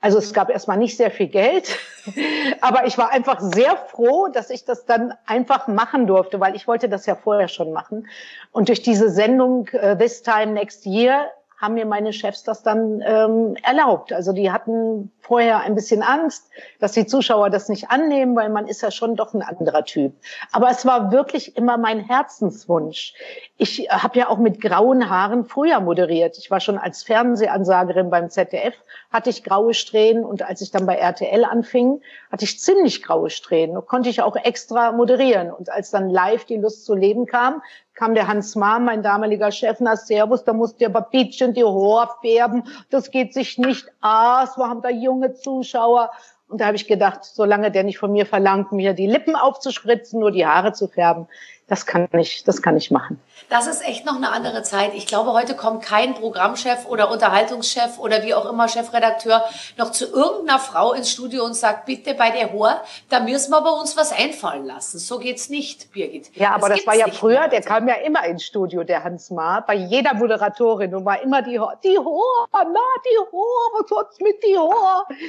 [0.00, 1.78] Also es gab erstmal nicht sehr viel Geld,
[2.60, 6.66] aber ich war einfach sehr froh, dass ich das dann einfach machen durfte, weil ich
[6.66, 8.08] wollte das ja vorher schon machen.
[8.50, 11.30] Und durch diese Sendung äh, This Time Next Year
[11.62, 14.12] haben mir meine Chefs das dann ähm, erlaubt.
[14.12, 16.50] Also die hatten vorher ein bisschen Angst,
[16.80, 20.12] dass die Zuschauer das nicht annehmen, weil man ist ja schon doch ein anderer Typ.
[20.50, 23.14] Aber es war wirklich immer mein Herzenswunsch.
[23.58, 26.36] Ich habe ja auch mit grauen Haaren früher moderiert.
[26.36, 28.74] Ich war schon als Fernsehansagerin beim ZDF,
[29.12, 32.00] hatte ich graue Strähnen und als ich dann bei RTL anfing,
[32.32, 33.86] hatte ich ziemlich graue Strähnen.
[33.86, 35.52] Konnte ich auch extra moderieren.
[35.52, 37.62] Und als dann live die Lust zu leben kam,
[37.94, 41.64] kam der Hans Mahm, mein damaliger Chef, na Servus, da musst du aber Pietchen die
[41.64, 46.10] Haare färben, das geht sich nicht aus, wir haben da junge Zuschauer.
[46.48, 50.20] Und da habe ich gedacht, solange der nicht von mir verlangt, mir die Lippen aufzuspritzen,
[50.20, 51.26] nur die Haare zu färben,
[51.68, 53.20] das kann ich, das kann ich machen.
[53.48, 54.92] Das ist echt noch eine andere Zeit.
[54.94, 59.44] Ich glaube, heute kommt kein Programmchef oder Unterhaltungschef oder wie auch immer Chefredakteur
[59.76, 63.60] noch zu irgendeiner Frau ins Studio und sagt, bitte bei der Hoher, da müssen wir
[63.60, 64.98] bei uns was einfallen lassen.
[64.98, 66.30] So geht's nicht, Birgit.
[66.36, 67.68] Ja, aber das, gibt's war ja früher, mehr der heute.
[67.68, 71.58] kam ja immer ins Studio, der Hans Ma, bei jeder Moderatorin und war immer die
[71.58, 73.44] Ho die Ho, na, die Ho,
[73.80, 74.72] was hat's mit die Ho?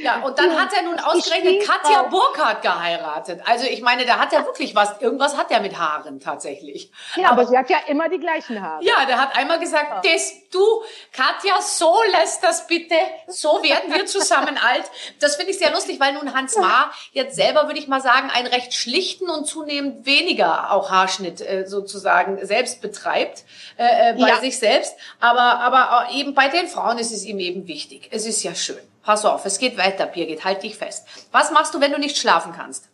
[0.04, 1.68] Ja, und dann Ja, hat er nun die ausgerechnet.
[1.68, 3.42] Katja Burkhardt geheiratet.
[3.46, 6.92] Also ich meine, da hat er wirklich was, irgendwas hat er mit Haaren tatsächlich.
[7.16, 8.84] Ja, aber sie hat ja immer die gleichen Haare.
[8.84, 10.64] Ja, der hat einmal gesagt, das, du,
[11.12, 12.96] Katja, so lässt das bitte,
[13.28, 14.90] so werden wir zusammen alt.
[15.20, 18.30] Das finde ich sehr lustig, weil nun Hans Ma jetzt selber, würde ich mal sagen,
[18.30, 23.44] einen recht schlichten und zunehmend weniger auch Haarschnitt äh, sozusagen selbst betreibt,
[23.78, 24.38] äh, äh, bei Ja.
[24.40, 24.96] sich selbst.
[25.20, 28.10] Aber, aber auch eben bei den Frauen ist es ihm eben wichtig.
[28.12, 28.80] Es ist ja schön.
[29.04, 31.06] Pass auf, es geht weiter, Birgit, halt dich fest.
[31.34, 32.88] Was machst du, wenn du nicht schlafen kannst?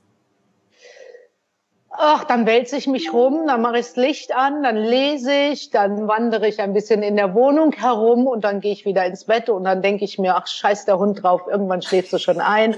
[2.01, 5.69] Ach, dann wälze ich mich rum, dann mache ich das Licht an, dann lese ich,
[5.69, 9.25] dann wandere ich ein bisschen in der Wohnung herum und dann gehe ich wieder ins
[9.25, 12.39] Bett und dann denke ich mir, ach, scheiß der Hund drauf, irgendwann schläfst du schon
[12.39, 12.77] ein.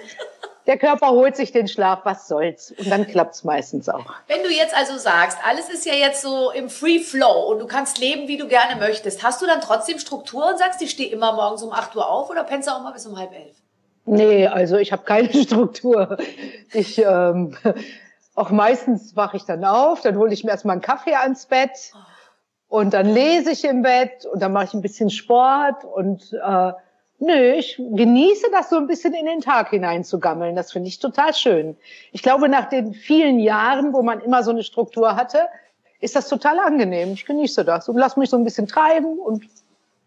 [0.66, 2.74] Der Körper holt sich den Schlaf, was soll's?
[2.80, 4.06] Und dann klappt's meistens auch.
[4.28, 7.68] Wenn du jetzt also sagst, alles ist ja jetzt so im Free Flow und du
[7.68, 11.12] kannst leben, wie du gerne möchtest, hast du dann trotzdem Struktur und sagst, ich stehe
[11.12, 13.56] immer morgens um 8 Uhr auf oder pennst du auch mal bis um halb elf?
[14.06, 16.18] Nee, also ich habe keine Struktur.
[16.74, 17.56] Ich ähm,
[18.36, 21.94] auch meistens wache ich dann auf, dann hole ich mir erstmal einen Kaffee ans Bett
[22.72, 26.72] Und dann lese ich im Bett und dann mache ich ein bisschen Sport und äh,
[27.20, 30.56] nö, ich genieße das so ein bisschen in den Tag hinein zu gammeln.
[30.56, 31.76] Das finde ich total schön.
[32.14, 35.50] Ich glaube, nach den vielen Jahren, wo man immer so eine Struktur hatte,
[36.00, 37.12] ist das total angenehm.
[37.12, 39.44] Ich genieße das und lass mich so ein bisschen treiben und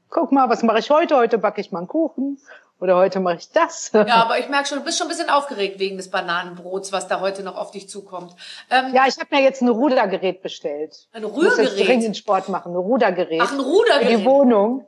[0.08, 1.16] guck mal, was mache ich heute?
[1.16, 2.38] Heute backe ich mal einen Kuchen
[2.84, 3.90] oder heute mache ich das.
[3.94, 7.08] Ja, aber ich merke schon, du bist schon ein bisschen aufgeregt wegen des Bananenbrots, was
[7.08, 8.34] da heute noch auf dich zukommt.
[8.70, 11.08] Ähm, ja, ich habe mir jetzt ein Rudergerät bestellt.
[11.12, 11.44] Ein Rührgerät?
[11.44, 13.40] Ich muss jetzt dringend Sport machen, ein Rudergerät.
[13.42, 14.10] Ach, ein Rudergerät?
[14.10, 14.86] Für die Wohnung.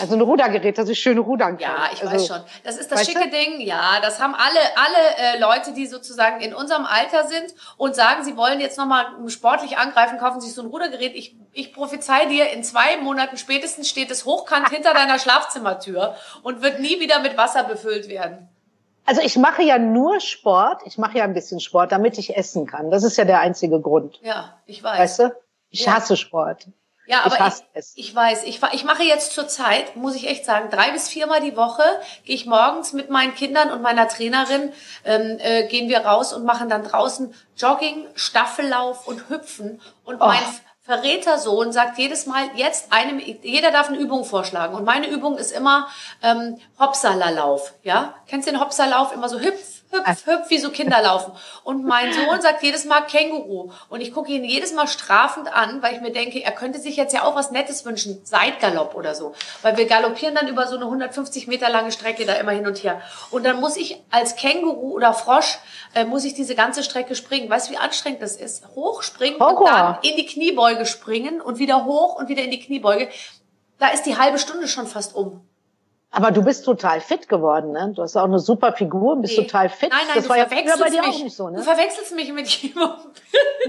[0.00, 1.70] Also ein Rudergerät, das ich schön rudern kann.
[1.70, 2.40] Ja, ich also, weiß schon.
[2.64, 3.30] Das ist das schicke du?
[3.30, 3.60] Ding.
[3.60, 8.22] Ja, das haben alle alle äh, Leute, die sozusagen in unserem Alter sind und sagen,
[8.22, 11.14] sie wollen jetzt nochmal sportlich angreifen, kaufen sich so ein Rudergerät.
[11.14, 16.62] Ich, ich prophezei dir, in zwei Monaten spätestens steht es hochkant hinter deiner Schlafzimmertür und
[16.62, 18.48] wird nie wieder mit Wasser befüllt werden.
[19.06, 20.82] Also ich mache ja nur Sport.
[20.84, 22.90] Ich mache ja ein bisschen Sport, damit ich essen kann.
[22.90, 24.20] Das ist ja der einzige Grund.
[24.22, 24.98] Ja, ich weiß.
[25.00, 25.36] Weißt du?
[25.70, 25.94] Ich ja.
[25.94, 26.68] hasse Sport.
[27.10, 30.44] Ja, aber ich, ich, ich, weiß, ich, ich mache jetzt zur Zeit, muss ich echt
[30.44, 31.82] sagen, drei bis viermal die Woche
[32.24, 34.72] gehe ich morgens mit meinen Kindern und meiner Trainerin,
[35.04, 39.80] ähm, äh, gehen wir raus und machen dann draußen Jogging, Staffellauf und Hüpfen.
[40.04, 40.26] Und oh.
[40.26, 40.38] mein
[40.82, 44.76] Verrätersohn sagt jedes Mal, jetzt eine, jeder darf eine Übung vorschlagen.
[44.76, 45.88] Und meine Übung ist immer
[46.22, 47.74] ähm, Hopsala-Lauf.
[47.82, 48.14] Ja?
[48.28, 49.12] Kennst du den Hopsala-Lauf?
[49.12, 51.32] Immer so hüpf, hüpf, hüpf, wie so Kinder laufen.
[51.64, 53.70] Und mein Sohn sagt jedes Mal Känguru.
[53.88, 56.96] Und ich gucke ihn jedes Mal strafend an, weil ich mir denke, er könnte sich
[56.96, 59.34] jetzt ja auch was Nettes wünschen, Seitgalopp oder so.
[59.62, 62.82] Weil wir galoppieren dann über so eine 150 Meter lange Strecke da immer hin und
[62.82, 63.00] her.
[63.30, 65.58] Und dann muss ich als Känguru oder Frosch,
[65.94, 67.50] äh, muss ich diese ganze Strecke springen.
[67.50, 68.64] Weißt du, wie anstrengend das ist?
[68.74, 69.58] Hochspringen Horror.
[69.60, 73.08] und dann in die Kniebeuge springen und wieder hoch und wieder in die Kniebeuge.
[73.78, 75.40] Da ist die halbe Stunde schon fast um.
[76.12, 77.92] Aber du bist total fit geworden, ne?
[77.94, 79.44] Du hast auch eine super Figur und bist nee.
[79.44, 79.90] total fit.
[79.90, 81.16] Nein, nein, das du war ja verwechselst bei dir mich.
[81.16, 81.58] auch nicht so, ne?
[81.58, 83.10] Du verwechselst mich mit jemandem.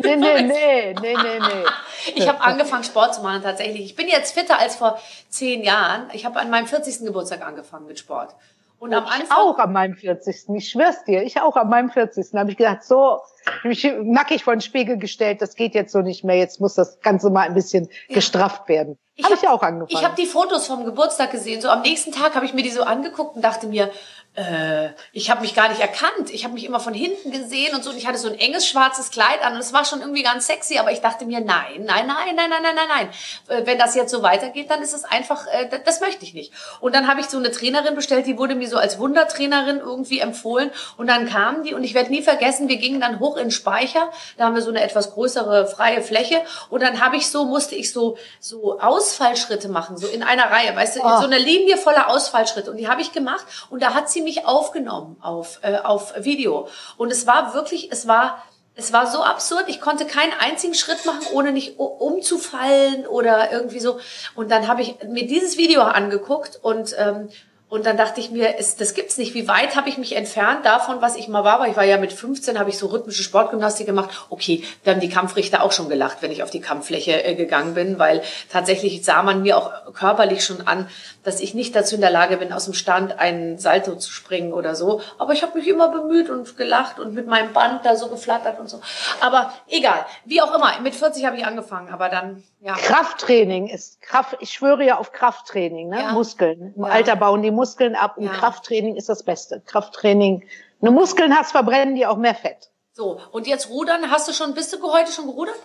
[0.02, 1.66] Nee, nee, nee, nee, nee, nee.
[2.16, 3.86] Ich habe angefangen, Sport zu machen tatsächlich.
[3.86, 6.10] Ich bin jetzt fitter als vor zehn Jahren.
[6.14, 7.06] Ich habe an meinem 40.
[7.06, 8.34] Geburtstag angefangen mit Sport.
[8.82, 9.22] Und am Anfang.
[9.26, 10.50] Ich auch an meinem 40.
[10.56, 12.32] Ich schwör's dir, ich auch an meinem 40.
[12.32, 13.20] Da habe ich gedacht, so,
[13.64, 17.00] mich nackig vor den Spiegel gestellt, das geht jetzt so nicht mehr, jetzt muss das
[17.00, 18.16] Ganze mal ein bisschen ja.
[18.16, 18.98] gestrafft werden.
[19.14, 20.00] Ich habe hab ich auch angefangen.
[20.00, 21.62] Ich habe die Fotos vom Geburtstag gesehen.
[21.62, 23.92] So am nächsten Tag habe ich mir die so angeguckt und dachte mir,
[24.34, 26.30] äh, ich habe mich gar nicht erkannt.
[26.30, 27.90] Ich habe mich immer von hinten gesehen und so.
[27.90, 30.48] Und ich hatte so ein enges schwarzes Kleid an und es war schon irgendwie ganz
[30.48, 30.78] sexy.
[30.78, 33.10] Aber ich dachte mir, nein, nein, nein, nein, nein, nein, nein, nein.
[33.50, 36.54] Äh, wenn das jetzt so weitergeht, dann ist es einfach, äh, das möchte ich nicht.
[36.80, 40.20] Und dann habe ich so eine Trainerin bestellt, die wurde mir so als Wundertrainerin irgendwie
[40.20, 40.72] empfohlen.
[40.96, 43.52] Und dann kamen die und ich werde nie vergessen, wir gingen dann hoch in den
[43.52, 44.12] Speicher.
[44.38, 46.42] Da haben wir so eine etwas größere freie Fläche.
[46.70, 50.74] Und dann habe ich so, musste ich so, so Ausfallschritte machen, so in einer Reihe,
[50.74, 51.20] weißt du, oh.
[51.20, 52.72] so eine Linie voller Ausfallschritte.
[52.72, 53.46] Und die habe ich gemacht.
[53.70, 56.68] Und da hat sie mich aufgenommen auf, äh, auf Video.
[56.98, 58.44] Und es war wirklich, es war,
[58.76, 59.66] es war so absurd.
[59.68, 64.00] Ich konnte keinen einzigen Schritt machen, ohne nicht umzufallen oder irgendwie so.
[64.36, 67.30] Und dann habe ich mir dieses Video angeguckt und ähm,
[67.72, 69.34] und dann dachte ich mir, ist, das gibt's nicht.
[69.34, 71.62] Wie weit habe ich mich entfernt davon, was ich mal war?
[71.62, 74.10] Weil ich war ja mit 15, habe ich so rhythmische Sportgymnastik gemacht.
[74.30, 77.74] Okay, da haben die Kampfrichter auch schon gelacht, wenn ich auf die Kampffläche äh, gegangen
[77.74, 80.90] bin, weil tatsächlich sah man mir auch körperlich schon an,
[81.24, 84.52] dass ich nicht dazu in der Lage bin, aus dem Stand einen Salto zu springen
[84.52, 85.00] oder so.
[85.18, 88.60] Aber ich habe mich immer bemüht und gelacht und mit meinem Band da so geflattert
[88.60, 88.82] und so.
[89.22, 90.78] Aber egal, wie auch immer.
[90.82, 92.74] Mit 40 habe ich angefangen, aber dann ja.
[92.74, 94.38] Krafttraining ist Kraft.
[94.42, 96.00] Ich schwöre ja auf Krafttraining, ne?
[96.00, 96.12] Ja.
[96.12, 96.74] Muskeln.
[96.76, 96.90] Im ja.
[96.90, 97.61] Alter bauen die Muskeln
[97.96, 98.32] ab und ja.
[98.32, 99.62] Krafttraining ist das Beste.
[99.66, 100.44] Krafttraining.
[100.80, 102.72] Wenn du Muskeln hast, verbrennen die auch mehr Fett.
[102.94, 104.12] So und jetzt rudern.
[104.12, 104.54] Hast du schon?
[104.54, 105.56] Bist du heute schon gerudert?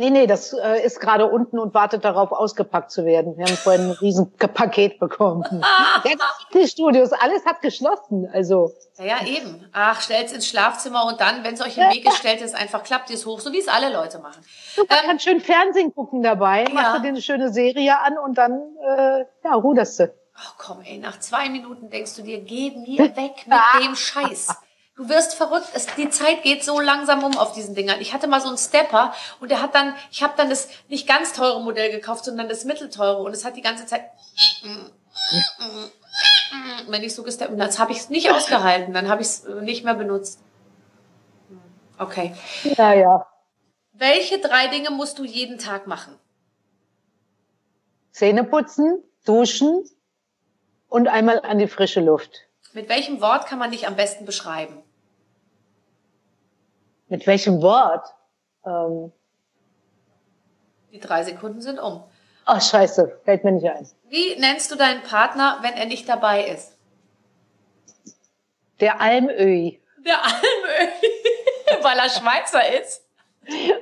[0.00, 3.36] Nee, nee, das äh, ist gerade unten und wartet darauf, ausgepackt zu werden.
[3.36, 5.44] Wir haben vorhin ein riesen Paket bekommen.
[6.54, 8.26] die Studios, alles hat geschlossen.
[8.32, 8.72] Also.
[8.96, 9.68] Ja, ja, eben.
[9.74, 12.82] Ach, stellt's ins Schlafzimmer und dann, wenn es euch im Weg ist, stellt es einfach,
[12.82, 14.42] klappt es hoch, so wie es alle Leute machen.
[14.74, 16.72] Du ähm, kannst schön Fernsehen gucken dabei, ja.
[16.72, 18.52] machst du dir eine schöne Serie an und dann,
[18.82, 20.14] äh, ja, ruderst du.
[20.40, 24.48] Oh komm, ey, nach zwei Minuten denkst du dir, geh mir weg mit dem Scheiß.
[24.96, 25.68] Du wirst verrückt.
[25.74, 28.00] Es, die Zeit geht so langsam um auf diesen Dingern.
[28.00, 31.06] Ich hatte mal so einen Stepper und der hat dann, ich habe dann das nicht
[31.06, 34.04] ganz teure Modell gekauft, sondern das mittelteure und es hat die ganze Zeit,
[36.88, 38.94] wenn ich so gesteppt, das habe ich es nicht ausgehalten.
[38.94, 40.40] Dann habe ich es nicht mehr benutzt.
[41.98, 42.34] Okay.
[42.64, 43.26] Ja, ja.
[43.92, 46.18] Welche drei Dinge musst du jeden Tag machen?
[48.12, 49.84] Zähne putzen, duschen
[50.90, 52.46] und einmal an die frische Luft.
[52.74, 54.82] Mit welchem Wort kann man dich am besten beschreiben?
[57.08, 58.06] Mit welchem Wort?
[58.66, 59.10] Ähm
[60.92, 62.04] Die drei Sekunden sind um.
[62.44, 63.88] Ach, scheiße, fällt mir nicht ein.
[64.08, 66.76] Wie nennst du deinen Partner, wenn er nicht dabei ist?
[68.80, 69.80] Der Almöhi.
[70.04, 70.92] Der Almöhi,
[71.82, 73.02] weil er Schweizer ist?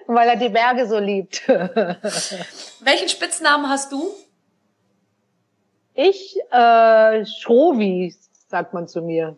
[0.06, 1.46] weil er die Berge so liebt.
[2.80, 4.14] Welchen Spitznamen hast du?
[6.00, 8.14] Ich, äh, Schrovi,
[8.46, 9.36] sagt man zu mir.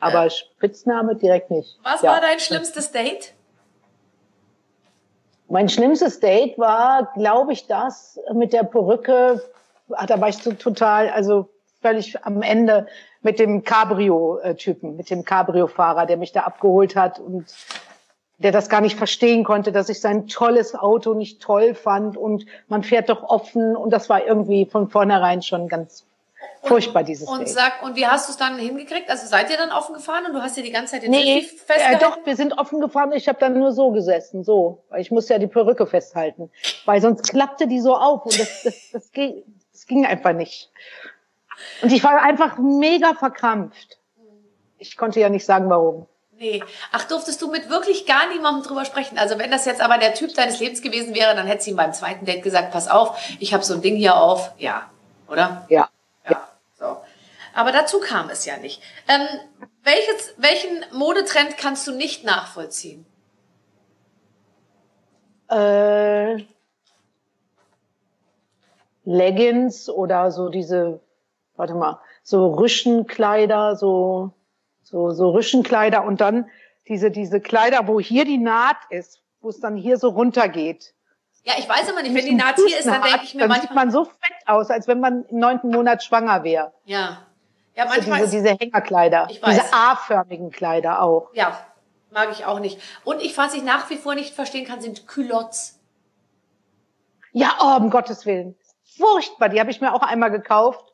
[0.00, 1.78] Aber Spitzname direkt nicht.
[1.84, 2.10] Was Ja.
[2.14, 3.32] war dein schlimmstes Date?
[5.48, 9.40] Mein schlimmstes Date war, glaube ich, das mit der Perücke.
[9.90, 11.48] Ah, Da war ich so total, also
[11.80, 12.88] völlig am Ende
[13.22, 17.46] mit dem Cabrio-Typen, mit dem Cabrio-Fahrer, der mich da abgeholt hat und
[18.38, 22.46] der das gar nicht verstehen konnte, dass ich sein tolles Auto nicht toll fand und
[22.68, 26.04] man fährt doch offen und das war irgendwie von vornherein schon ganz
[26.62, 27.48] furchtbar, dieses Und Date.
[27.50, 29.08] sag, und wie hast du es dann hingekriegt?
[29.08, 31.38] Also seid ihr dann offen gefahren und du hast dir die ganze Zeit den Nee,
[31.38, 32.00] äh, festgehalten?
[32.00, 33.12] doch, wir sind offen gefahren.
[33.12, 34.82] Ich habe dann nur so gesessen, so.
[34.88, 36.50] Weil ich musste ja die Perücke festhalten.
[36.86, 40.70] Weil sonst klappte die so auf und das, das, das, ging, das ging einfach nicht.
[41.82, 43.98] Und ich war einfach mega verkrampft.
[44.78, 46.06] Ich konnte ja nicht sagen, warum.
[46.38, 46.62] Nee.
[46.92, 49.18] Ach, durftest du mit wirklich gar niemandem drüber sprechen?
[49.18, 51.76] Also wenn das jetzt aber der Typ deines Lebens gewesen wäre, dann hättest du ihm
[51.76, 54.52] beim zweiten Date gesagt, pass auf, ich habe so ein Ding hier auf.
[54.58, 54.90] Ja,
[55.28, 55.64] oder?
[55.68, 55.88] Ja.
[56.28, 56.48] Ja.
[56.78, 56.96] So.
[57.54, 58.82] Aber dazu kam es ja nicht.
[59.06, 59.26] Ähm,
[59.84, 63.06] welches, welchen Modetrend kannst du nicht nachvollziehen?
[65.50, 66.42] Äh,
[69.04, 71.00] Leggings oder so diese,
[71.56, 74.32] warte mal, so Rüschenkleider, so,
[74.94, 76.48] so, so Rüschenkleider und dann
[76.86, 80.94] diese, diese Kleider, wo hier die Naht ist, wo es dann hier so runtergeht.
[81.42, 83.50] Ja, ich weiß immer nicht, wenn die Naht hier ist, dann denke ich mir dann
[83.50, 86.72] sieht manchmal, man so fett aus, als wenn man im neunten Monat schwanger wäre.
[86.84, 87.26] ja.
[87.76, 89.50] Ja, manchmal diese, ist, diese Hängerkleider, Ich weiß.
[89.50, 91.30] diese A-förmigen Kleider auch.
[91.34, 91.58] ja,
[92.12, 92.80] mag ich auch nicht.
[93.02, 95.80] Und ich, was ich nach wie vor nicht verstehen kann, sind Culottes.
[97.32, 98.54] Ja, oh, um Gottes Willen.
[98.96, 99.48] Furchtbar.
[99.48, 100.93] Die habe ich mir auch einmal gekauft.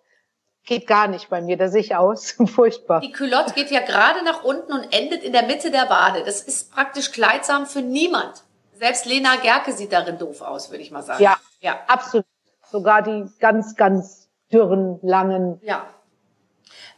[0.65, 1.57] Geht gar nicht bei mir.
[1.57, 2.37] Da sehe ich aus.
[2.55, 3.01] Furchtbar.
[3.01, 6.23] Die Culotte geht ja gerade nach unten und endet in der Mitte der Wade.
[6.25, 8.43] Das ist praktisch kleidsam für niemand.
[8.79, 11.23] Selbst Lena Gerke sieht darin doof aus, würde ich mal sagen.
[11.23, 11.37] Ja.
[11.61, 11.81] Ja.
[11.87, 12.27] Absolut.
[12.71, 15.61] Sogar die ganz, ganz dürren, langen.
[15.63, 15.87] ja.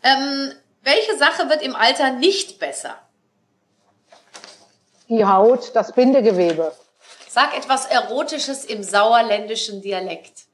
[0.02, 0.52] Ähm,
[0.82, 2.96] welche Sache wird im Alter nicht besser?
[5.08, 6.72] Die Haut, das Bindegewebe.
[7.28, 10.46] Sag etwas Erotisches im sauerländischen Dialekt.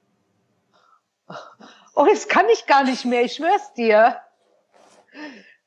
[1.98, 3.24] Oh, das kann ich gar nicht mehr.
[3.24, 4.16] Ich schwör's dir.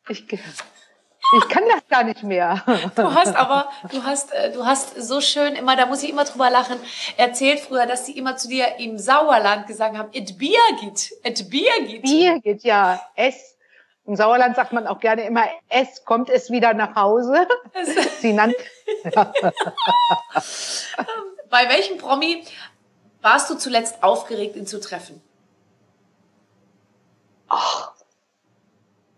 [0.07, 2.63] Ich, ich kann das gar nicht mehr.
[2.95, 6.23] Du hast aber, du hast, äh, du hast so schön immer, da muss ich immer
[6.23, 6.79] drüber lachen,
[7.17, 11.49] erzählt früher, dass sie immer zu dir im Sauerland gesagt haben, et Bier geht, et
[11.49, 12.03] Bier geht.
[12.03, 13.05] Bier geht ja.
[13.15, 13.57] Es.
[14.05, 17.45] Im Sauerland sagt man auch gerne immer, es kommt es wieder nach Hause.
[18.19, 18.55] Sie nannt,
[21.49, 22.45] Bei welchem Promi
[23.21, 25.21] warst du zuletzt aufgeregt, ihn zu treffen?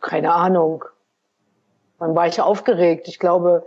[0.01, 0.85] Keine Ahnung.
[1.97, 3.07] Wann war ich aufgeregt?
[3.07, 3.65] Ich glaube,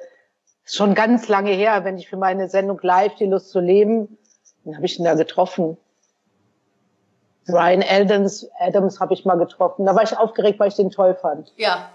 [0.65, 3.61] es ist schon ganz lange her, wenn ich für meine Sendung live die Lust zu
[3.61, 4.19] leben,
[4.65, 5.77] dann habe ich ihn da getroffen.
[7.49, 9.87] Ryan Adams, Adams habe ich mal getroffen.
[9.87, 11.53] Da war ich aufgeregt, weil ich den toll fand.
[11.57, 11.91] Ja.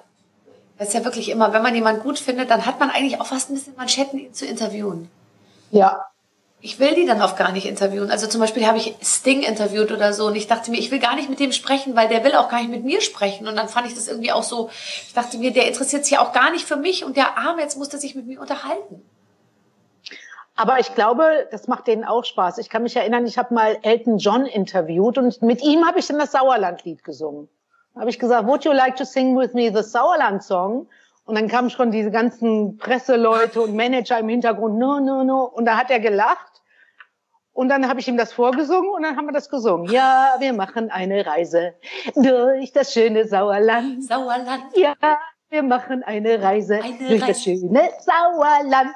[0.78, 3.28] Das ist ja wirklich immer, wenn man jemanden gut findet, dann hat man eigentlich auch
[3.28, 5.12] fast ein bisschen Manschetten, ihn zu interviewen.
[5.70, 6.06] Ja,
[6.64, 8.12] Ich will die dann oft gar nicht interviewen.
[8.12, 11.00] Also zum Beispiel habe ich Sting interviewt oder so und ich dachte mir, ich will
[11.00, 13.48] gar nicht mit dem sprechen, weil der will auch gar nicht mit mir sprechen.
[13.48, 14.70] Und dann fand ich das irgendwie auch so,
[15.08, 17.62] ich dachte mir, der interessiert sich ja auch gar nicht für mich und der Arme,
[17.62, 19.02] jetzt muss er sich mit mir unterhalten.
[20.56, 22.60] aber ich glaube, das macht denen auch Spaß.
[22.60, 26.06] Ich kann mich erinnern, ich habe mal Elton John interviewt und mit ihm habe ich
[26.06, 27.50] dann das Sauerland-Lied gesungen.
[27.96, 30.88] Da habe ich gesagt, would you like to sing with me the Sauerland Song?
[31.26, 35.44] Und dann kamen schon diese ganzen Presseleute und Manager im Hintergrund, no, no, no.
[35.44, 36.51] Und da hat er gelacht.
[37.62, 39.88] Und dann habe ich ihm das vorgesungen und dann haben wir das gesungen.
[39.92, 41.76] Ja, wir machen eine Reise
[42.16, 44.04] durch das schöne Sauerland.
[44.04, 44.76] Sauerland.
[44.76, 44.96] Ja,
[45.48, 47.42] wir machen eine Reise Eine durch das Reise.
[47.44, 48.90] schöne Sauerland.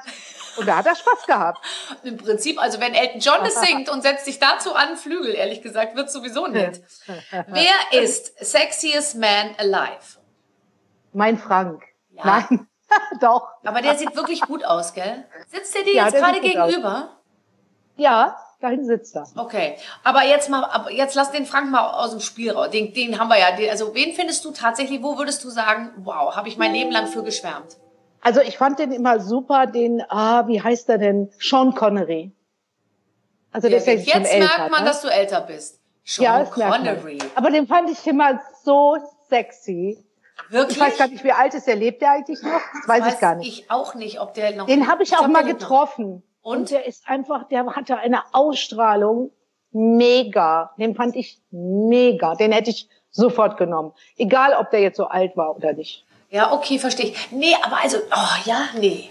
[0.58, 1.64] Und da hat er Spaß gehabt.
[2.02, 5.62] Im Prinzip, also wenn Elton John es singt und setzt sich dazu an Flügel, ehrlich
[5.62, 6.82] gesagt, wird sowieso nicht.
[7.48, 10.18] Wer ist sexiest man alive?
[11.14, 11.84] Mein Frank.
[12.10, 12.24] Ja.
[12.50, 12.68] Nein,
[13.22, 13.48] doch.
[13.64, 15.24] Aber der sieht wirklich gut aus, gell?
[15.50, 16.68] Sitzt der dir Ja, jetzt gerade gut aus.
[16.70, 17.10] gegenüber?
[17.98, 19.26] Ja, dahin sitzt er.
[19.36, 22.70] Okay, aber jetzt mal, aber jetzt lass den Frank mal aus dem Spiel raus.
[22.72, 23.56] Den, den haben wir ja.
[23.56, 25.04] Den, also wen findest du tatsächlich?
[25.04, 27.78] Wo würdest du sagen, wow, habe ich mein Leben lang für geschwärmt?
[28.22, 31.32] Also ich fand den immer super, den, ah, wie heißt er denn?
[31.40, 32.32] Sean Connery.
[33.52, 34.90] Also der ist ja jetzt älter, merkt man, ne?
[34.90, 35.80] dass du älter bist.
[36.04, 36.44] Sean ja.
[36.46, 37.20] Connery.
[37.36, 38.98] Aber den fand ich immer so
[39.30, 40.04] sexy.
[40.50, 40.78] Wirklich?
[40.78, 41.76] Ich weiß gar nicht, wie alt ist der?
[41.76, 42.62] Lebt der eigentlich noch?
[42.82, 43.48] Das weiß, ich gar nicht.
[43.48, 44.66] Ich auch nicht, ob der noch.
[44.66, 46.24] Den habe ich auch mal getroffen.
[46.46, 46.70] Und?
[46.72, 49.32] der ist einfach, der hatte eine Ausstrahlung
[49.72, 50.72] mega.
[50.78, 52.36] Den fand ich mega.
[52.36, 53.94] Den hätte ich sofort genommen.
[54.18, 56.06] Egal, ob der jetzt so alt war oder nicht.
[56.30, 57.32] Ja, okay, verstehe ich.
[57.32, 59.10] Nee, aber also, oh ja, nee.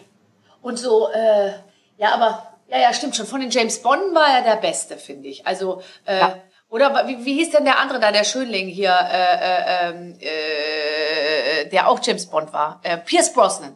[0.63, 1.53] Und so, äh,
[1.97, 3.27] Ja, aber, ja, ja, stimmt schon.
[3.27, 5.47] Von den James Bond war er der Beste, finde ich.
[5.47, 6.37] Also, äh, Ja.
[6.69, 11.69] oder wie, wie hieß denn der andere da, der Schönling hier, äh, äh, ähm, äh,
[11.69, 12.81] der auch James Bond war?
[12.85, 13.75] Äh, Pierce Brosnan.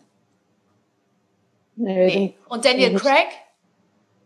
[1.77, 2.35] Nee, Nee.
[2.49, 2.95] Und Daniel.
[2.99, 3.27] Craig?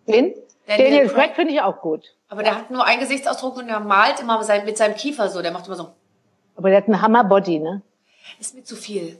[0.06, 0.34] Den?
[0.66, 1.34] Daniel Daniel, Craig.
[1.34, 2.14] Finde ich auch gut.
[2.28, 5.28] Aber der hat nur einen Gesichtsausdruck und der malt immer mit seinem, mit seinem Kiefer
[5.28, 5.42] so.
[5.42, 5.88] Der macht immer so,
[6.56, 7.82] Aber der hat einen Hammer-Body, ne?
[8.40, 9.18] ist mir zu viel.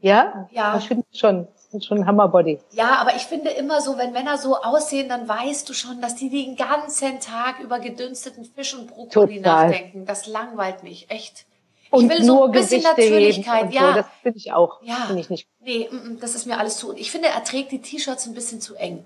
[0.00, 0.48] Ja?
[0.50, 0.76] Ja.
[0.78, 1.46] Ich finde schon.
[1.72, 2.58] Das ist schon ein Hammer-Body.
[2.72, 6.16] Ja, aber ich finde immer so, wenn Männer so aussehen, dann weißt du schon, dass
[6.16, 9.68] die den ganzen Tag über gedünsteten Fisch und Brokkoli Total.
[9.68, 10.04] nachdenken.
[10.04, 11.46] Das langweilt mich, echt.
[11.90, 13.88] Und ich will so ein bisschen Gewichte heben Natürlichkeit, und ja.
[13.88, 13.94] So.
[13.98, 14.82] Das finde ich auch.
[14.82, 14.94] ja.
[15.06, 15.48] Finde ich nicht.
[15.60, 16.90] Nee, mm, mm, das ist mir alles zu.
[16.90, 19.04] Und ich finde, er trägt die T-Shirts ein bisschen zu eng.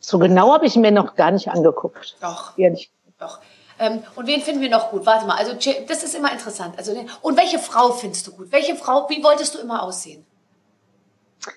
[0.00, 2.16] So genau habe ich mir noch gar nicht angeguckt.
[2.20, 2.56] Doch.
[2.56, 2.90] Ehrlich.
[3.18, 3.40] Doch.
[3.78, 5.04] Ähm, und wen finden wir noch gut?
[5.04, 6.78] Warte mal, also das ist immer interessant.
[6.78, 6.92] Also
[7.22, 8.50] und welche Frau findest du gut?
[8.50, 9.08] Welche Frau?
[9.10, 10.24] Wie wolltest du immer aussehen?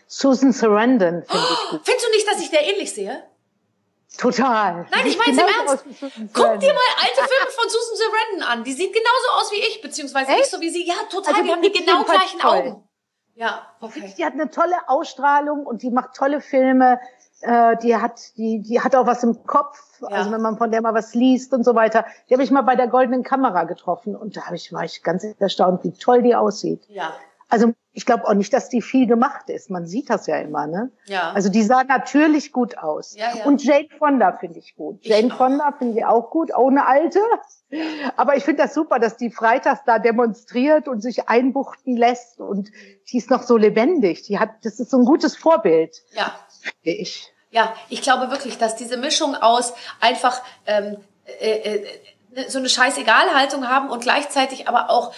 [0.07, 1.81] Susan Sarandon finde ich gut.
[1.83, 3.23] Findest du nicht, dass ich der ähnlich sehe?
[4.17, 4.87] Total.
[4.91, 5.85] Nein, ich meine es im Ernst.
[6.33, 8.63] Guck dir mal alte Filme von Susan Sarandon an.
[8.63, 10.49] Die sieht genauso aus wie ich, beziehungsweise Echt?
[10.49, 10.85] so wie sie.
[10.85, 11.35] Ja, total.
[11.35, 12.57] Also wir haben die die genau gleichen toll.
[12.57, 12.89] Augen.
[13.35, 14.13] Ja, okay.
[14.17, 16.99] Die hat eine tolle Ausstrahlung und die macht tolle Filme.
[17.41, 20.01] Äh, die hat, die, die hat auch was im Kopf.
[20.01, 22.05] Also wenn man von der mal was liest und so weiter.
[22.29, 25.03] Die habe ich mal bei der Goldenen Kamera getroffen und da hab ich, war ich
[25.03, 26.85] ganz erstaunt, wie toll die aussieht.
[26.87, 27.13] Ja,
[27.49, 29.69] Also ich glaube auch nicht, dass die viel gemacht ist.
[29.69, 30.91] Man sieht das ja immer, ne?
[31.05, 31.31] Ja.
[31.33, 33.15] Also die sah natürlich gut aus.
[33.15, 33.45] Ja, ja.
[33.45, 34.99] Und Jane Fonda finde ich gut.
[35.01, 35.37] Ich Jane auch.
[35.37, 37.19] Fonda finde ich auch gut, auch eine alte.
[38.15, 42.71] Aber ich finde das super, dass die freitags da demonstriert und sich einbuchten lässt und
[43.11, 44.23] die ist noch so lebendig.
[44.23, 46.31] Die hat, das ist so ein gutes Vorbild, ja.
[46.61, 47.31] Finde ich.
[47.51, 50.97] Ja, ich glaube wirklich, dass diese Mischung aus einfach ähm,
[51.39, 51.85] äh, äh,
[52.47, 55.13] so eine Scheißegalhaltung haben und gleichzeitig aber auch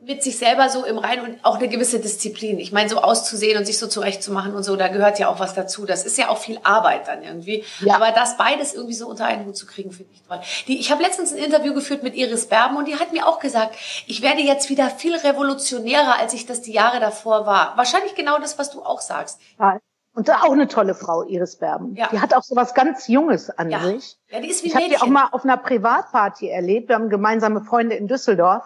[0.00, 2.60] mit sich selber so im Reinen und auch eine gewisse Disziplin.
[2.60, 5.54] Ich meine, so auszusehen und sich so zurechtzumachen und so, da gehört ja auch was
[5.54, 5.86] dazu.
[5.86, 7.64] Das ist ja auch viel Arbeit dann irgendwie.
[7.80, 7.96] Ja.
[7.96, 10.40] Aber das beides irgendwie so unter einen Hut zu kriegen, finde ich toll.
[10.68, 13.40] Die, ich habe letztens ein Interview geführt mit Iris Berben und die hat mir auch
[13.40, 13.74] gesagt,
[14.06, 17.76] ich werde jetzt wieder viel revolutionärer, als ich das die Jahre davor war.
[17.76, 19.40] Wahrscheinlich genau das, was du auch sagst.
[19.58, 19.78] Ja.
[20.18, 21.94] Und auch eine tolle Frau, Iris Berben.
[21.94, 22.08] Ja.
[22.10, 24.18] Die hat auch so was ganz Junges an Ja, sich.
[24.28, 26.88] ja die ist wie Ich habe die auch mal auf einer Privatparty erlebt.
[26.88, 28.64] Wir haben gemeinsame Freunde in Düsseldorf.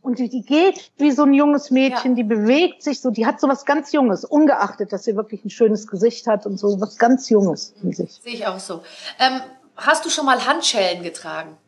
[0.00, 2.16] Und die, die geht wie so ein junges Mädchen, Ja.
[2.16, 5.50] die bewegt sich so, die hat so was ganz Junges, ungeachtet, dass sie wirklich ein
[5.50, 8.12] schönes Gesicht hat und so was ganz Junges in sich.
[8.14, 8.82] Sehe ich auch so.
[9.18, 9.42] Ähm,
[9.76, 11.58] hast du schon mal Handschellen getragen?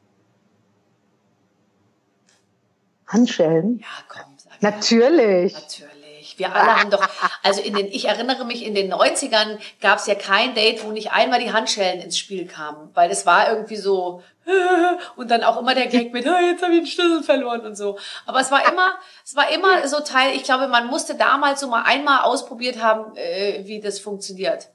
[3.07, 3.81] Handschellen?
[3.81, 4.63] Ja, komm, sag.
[4.63, 5.53] Natürlich.
[5.53, 5.98] Natürlich.
[6.39, 7.07] Wir alle haben doch,
[7.43, 10.91] also in den, ich erinnere mich, in den 90ern gab es ja kein Date, wo
[10.93, 12.91] nicht einmal die Handschellen ins Spiel kamen.
[12.95, 14.23] Weil es war irgendwie so,
[15.17, 17.77] und dann auch immer der Gag mit, "Ah, jetzt habe ich den Schlüssel verloren und
[17.77, 17.99] so.
[18.27, 21.69] Aber es war immer, es war immer so Teil, ich glaube, man musste damals so
[21.69, 24.69] mal einmal ausprobiert haben, äh, wie das funktioniert.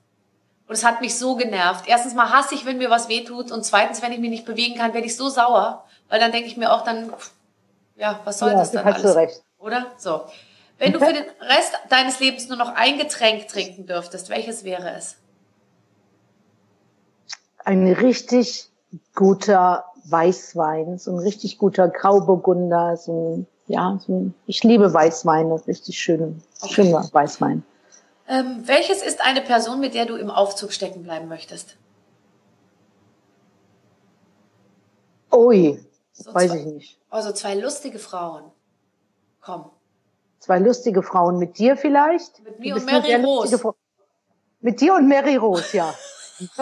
[0.68, 1.86] Und es hat mich so genervt.
[1.88, 3.51] Erstens mal hasse ich, wenn mir was wehtut.
[3.51, 5.84] Und zweitens, wenn ich mich nicht bewegen kann, werde ich so sauer.
[6.07, 7.11] Weil dann denke ich mir auch dann,
[7.97, 9.16] ja, was soll Ja, das dann hast du alles?
[9.18, 9.43] recht.
[9.59, 9.88] Oder?
[9.97, 10.22] So.
[10.84, 14.89] Wenn du für den Rest deines Lebens nur noch ein Getränk trinken dürftest, welches wäre
[14.89, 15.15] es?
[17.59, 18.69] Ein richtig
[19.15, 25.65] guter Weißwein, so ein richtig guter Grauburgunder, so ein, ja, so ein, ich liebe Weißweine,
[25.67, 26.73] richtig schön, Okay.
[26.73, 27.63] schöner Weißwein.
[28.27, 31.77] Ähm, welches ist eine Person, mit der du im Aufzug stecken bleiben möchtest?
[35.31, 35.79] Ui,
[36.11, 36.99] So weiß zwei, ich nicht.
[37.09, 38.51] Also zwei lustige Frauen.
[39.39, 39.69] Komm.
[40.43, 42.43] Zwei lustige Frauen mit dir vielleicht?
[42.43, 43.73] Mit mir und Mary Rose.
[44.59, 45.93] Mit dir und Mary Rose, ja.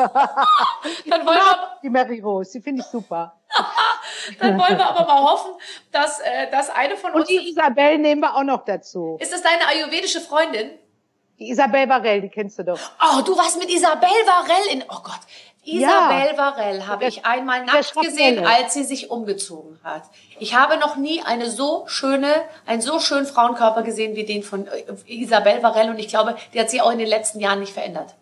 [1.07, 3.39] Dann wollen, wir, Die Mary Rose, die finde ich super.
[4.39, 5.53] dann wollen wir aber mal hoffen,
[5.91, 7.21] dass, äh, dass eine von uns...
[7.21, 9.17] Und die Isabel nehmen wir auch noch dazu.
[9.19, 10.77] Ist das deine ayurvedische Freundin?
[11.39, 12.79] Die Isabel Varell, die kennst du doch.
[13.01, 14.83] Oh, du warst mit Isabel Varell in...
[14.83, 15.21] Oh Gott.
[15.63, 20.03] Isabel Varell habe Der- ich einmal der nackt gesehen, als sie sich umgezogen hat.
[20.39, 22.27] Ich habe noch nie eine so schöne,
[22.65, 26.59] einen so schönen Frauenkörper gesehen wie den von äh, Isabel Varell und ich glaube, die
[26.59, 28.15] hat sich auch in den letzten Jahren nicht verändert.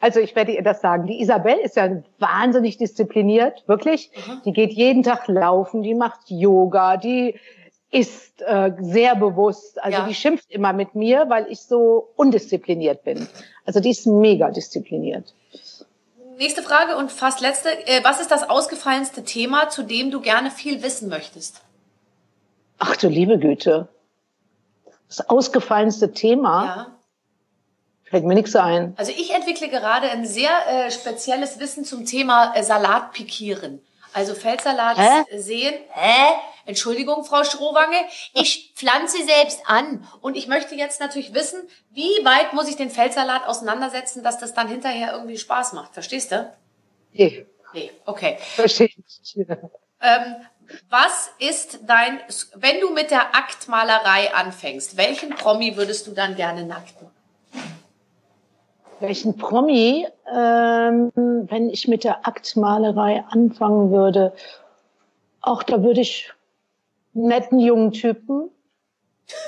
[0.00, 1.06] Also ich werde ihr das sagen.
[1.08, 1.88] Die Isabel ist ja
[2.20, 4.12] wahnsinnig diszipliniert, wirklich.
[4.14, 4.42] Mhm.
[4.44, 7.34] Die geht jeden Tag laufen, die macht Yoga, die
[7.90, 9.82] ist äh, sehr bewusst.
[9.82, 10.06] Also Ja.
[10.06, 13.26] die schimpft immer mit mir, weil ich so undiszipliniert bin.
[13.64, 15.34] Also die ist mega diszipliniert.
[16.36, 17.70] Nächste Frage und fast letzte.
[17.86, 21.60] Äh, Was ist das ausgefallenste Thema, zu dem du gerne viel wissen möchtest?
[22.78, 23.88] Ach du liebe Güte.
[25.08, 26.86] Das ausgefallenste Thema, Ja.
[28.04, 28.94] fällt mir nichts ein.
[28.96, 33.80] Also ich entwickle gerade ein sehr äh, spezielles Wissen zum Thema äh, Salat pikieren.
[34.12, 35.38] Also Feldsalat Hä?
[35.38, 35.74] sehen.
[35.90, 36.34] Hä?
[36.66, 37.96] Entschuldigung, Frau Strohwange.
[38.32, 40.06] Ich pflanze selbst an.
[40.20, 41.60] Und ich möchte jetzt natürlich wissen,
[41.90, 45.94] wie weit muss ich den Feldsalat auseinandersetzen, dass das dann hinterher irgendwie Spaß macht.
[45.94, 46.52] Verstehst du?
[47.12, 48.38] Nee, Nee, okay.
[48.40, 49.36] verstehe ich.
[50.00, 50.36] Ähm,
[50.88, 52.20] was ist dein,
[52.54, 57.10] wenn du mit der Aktmalerei anfängst, welchen Promi würdest du dann gerne nackt machen?
[59.00, 64.32] Welchen Promi, ähm, wenn ich mit der Aktmalerei anfangen würde?
[65.40, 66.32] Auch da würde ich
[67.14, 68.50] netten jungen Typen.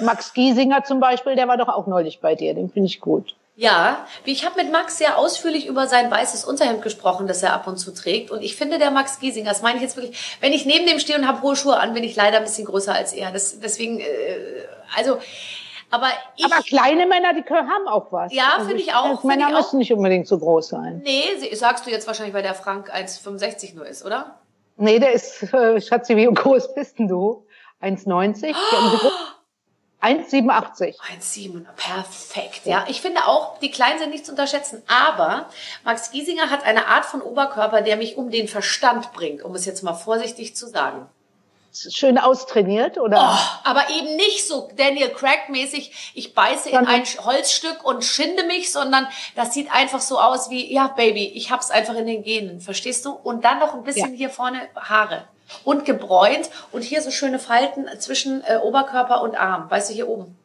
[0.00, 3.36] Max Giesinger zum Beispiel, der war doch auch neulich bei dir, den finde ich gut.
[3.58, 7.66] Ja, ich habe mit Max sehr ausführlich über sein weißes Unterhemd gesprochen, das er ab
[7.66, 8.30] und zu trägt.
[8.30, 10.98] Und ich finde, der Max Giesinger, das meine ich jetzt wirklich, wenn ich neben dem
[10.98, 13.32] stehe und habe hohe Schuhe an, bin ich leider ein bisschen größer als er.
[13.32, 14.04] Das, deswegen, äh,
[14.94, 15.16] also,
[15.90, 16.44] aber ich...
[16.44, 18.24] Aber kleine Männer, die können, haben auch was.
[18.24, 19.60] Also Ja, finde ich auch, finde Männer ich auch.
[19.60, 21.00] müssen nicht unbedingt so groß sein.
[21.02, 21.22] nee,
[21.54, 24.38] sagst du jetzt wahrscheinlich, weil der Frank 1,65 nur ist, oder?
[24.76, 27.45] Nee, der ist, äh, Schatzi, wie groß bist denn du?
[27.82, 28.54] 1,90?
[28.54, 29.10] Oh.
[30.02, 30.94] 1,87.
[31.20, 32.60] 1,7, perfekt.
[32.64, 34.82] Ja, ich finde auch, die Kleinen sind nicht zu unterschätzen.
[34.86, 35.48] Aber
[35.84, 39.64] Max Giesinger hat eine Art von Oberkörper, der mich um den Verstand bringt, um es
[39.64, 41.08] jetzt mal vorsichtig zu sagen.
[41.72, 43.18] Schön austrainiert, oder?
[43.18, 48.72] Oh, aber eben nicht so Daniel Craig-mäßig, ich beiße in ein Holzstück und schinde mich,
[48.72, 52.60] sondern das sieht einfach so aus wie, ja, Baby, ich hab's einfach in den Genen,
[52.62, 53.12] verstehst du?
[53.12, 54.16] Und dann noch ein bisschen Ja.
[54.16, 55.28] hier vorne Haare.
[55.64, 60.08] Und gebräunt und hier so schöne Falten zwischen äh, Oberkörper und Arm, weißt du, hier
[60.08, 60.36] oben.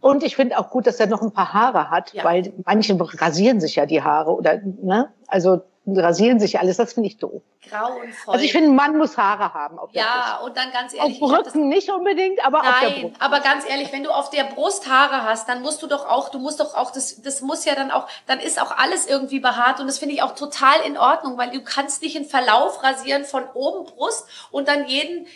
[0.00, 2.24] Und ich finde auch gut, dass er noch ein paar Haare hat, Ja.
[2.24, 5.08] weil manche rasieren sich ja die Haare oder, ne?
[5.26, 5.62] Also
[5.96, 7.42] rasieren sich alles, das finde ich doof.
[7.68, 8.34] Grauenvoll.
[8.34, 11.68] Also ich finde, ein Mann muss Haare haben ja, und dann ganz ehrlich, Auf Rücken
[11.68, 13.22] nicht unbedingt, aber auf der Nein, Brust.
[13.22, 16.28] aber ganz ehrlich, wenn du auf der Brust Haare hast, dann musst du doch auch,
[16.30, 19.40] du musst doch auch, das, das muss ja dann auch, dann ist auch alles irgendwie
[19.40, 22.82] behaart und das finde ich auch total in Ordnung, weil du kannst nicht in Verlauf
[22.82, 25.26] rasieren von oben Brust und dann jeden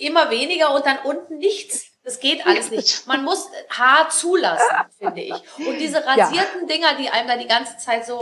[0.00, 1.86] immer weniger und dann unten nichts.
[2.04, 3.06] Das geht alles nicht.
[3.06, 5.34] Man muss Haar zulassen, finde ich.
[5.66, 8.20] Und diese rasierten Dinger, die einem da die ganze Zeit so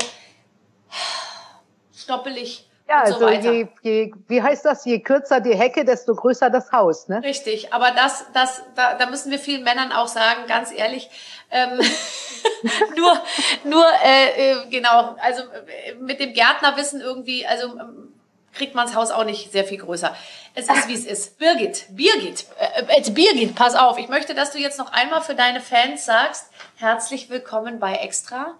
[2.02, 4.84] stoppelig Ja, und so also je, je, wie heißt das?
[4.84, 7.22] Je kürzer die Hecke, desto größer das Haus, ne?
[7.22, 11.08] Richtig, aber das, das, da, da müssen wir vielen Männern auch sagen, ganz ehrlich,
[11.50, 11.80] ähm,
[12.96, 13.20] nur,
[13.64, 18.12] nur, äh, äh, genau, also äh, mit dem Gärtnerwissen irgendwie, also ähm,
[18.52, 20.14] kriegt man's Haus auch nicht sehr viel größer.
[20.54, 21.38] Es ist, wie es ist.
[21.38, 25.34] Birgit, Birgit, äh, äh, Birgit, pass auf, ich möchte, dass du jetzt noch einmal für
[25.34, 28.58] deine Fans sagst, herzlich willkommen bei Extra.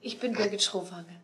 [0.00, 1.23] Ich bin Birgit Schrofange.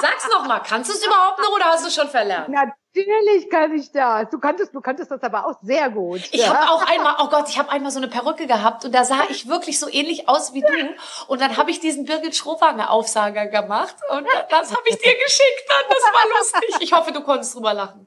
[0.00, 0.60] Sag's noch mal.
[0.60, 2.48] Kannst du es überhaupt noch oder hast du schon verlernt?
[2.48, 4.30] Natürlich kann ich das.
[4.30, 6.20] Du kanntest, du kanntest das aber auch sehr gut.
[6.32, 6.54] Ich ja?
[6.54, 9.20] habe auch einmal, oh Gott, ich habe einmal so eine Perücke gehabt und da sah
[9.28, 10.94] ich wirklich so ähnlich aus wie du.
[11.28, 15.64] Und dann habe ich diesen Birgit Schrowanger Aufsager gemacht und das habe ich dir geschickt
[15.68, 15.84] dann.
[15.88, 16.76] Das war lustig.
[16.80, 18.06] Ich hoffe, du konntest drüber lachen.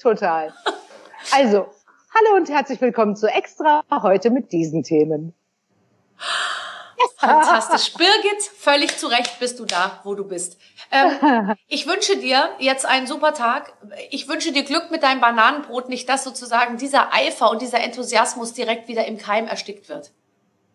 [0.00, 0.54] Total.
[1.32, 1.68] Also,
[2.14, 5.34] hallo und herzlich willkommen zu Extra, heute mit diesen Themen.
[7.16, 7.94] Fantastisch.
[7.94, 10.58] Birgit, völlig zu Recht bist du da, wo du bist.
[10.90, 13.72] Ähm, ich wünsche dir jetzt einen super Tag.
[14.10, 18.52] Ich wünsche dir Glück mit deinem Bananenbrot, nicht dass sozusagen dieser Eifer und dieser Enthusiasmus
[18.52, 20.12] direkt wieder im Keim erstickt wird.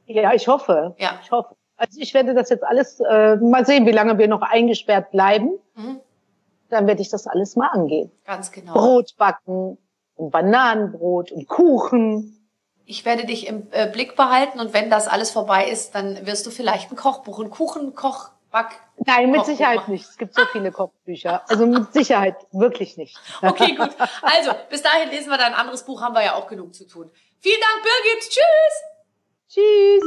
[0.06, 0.96] Ja, ich hoffe.
[0.98, 1.20] Ja.
[1.24, 1.56] Ich hoffe.
[1.78, 5.60] Also ich werde das jetzt alles, äh, mal sehen, wie lange wir noch eingesperrt bleiben.
[5.76, 6.00] Mhm.
[6.70, 8.12] Dann werde ich das alles mal angehen.
[8.26, 8.74] Ganz genau.
[8.74, 9.78] Brot backen
[10.16, 12.43] und Bananenbrot und Kuchen.
[12.86, 16.46] Ich werde dich im äh, Blick behalten und wenn das alles vorbei ist, dann wirst
[16.46, 18.80] du vielleicht ein Kochbuch, ein Kuchen, Koch, Back.
[19.06, 19.92] Nein, mit Kochbuch Sicherheit machen.
[19.94, 20.06] nicht.
[20.10, 21.42] Es gibt so viele Kochbücher.
[21.50, 23.18] Also mit Sicherheit wirklich nicht.
[23.42, 23.90] Okay, gut.
[24.22, 26.86] Also, bis dahin lesen wir dann ein anderes Buch, haben wir ja auch genug zu
[26.88, 27.10] tun.
[27.40, 28.30] Vielen Dank, Birgit.
[28.30, 28.84] Tschüss.
[29.50, 30.04] Tschüss.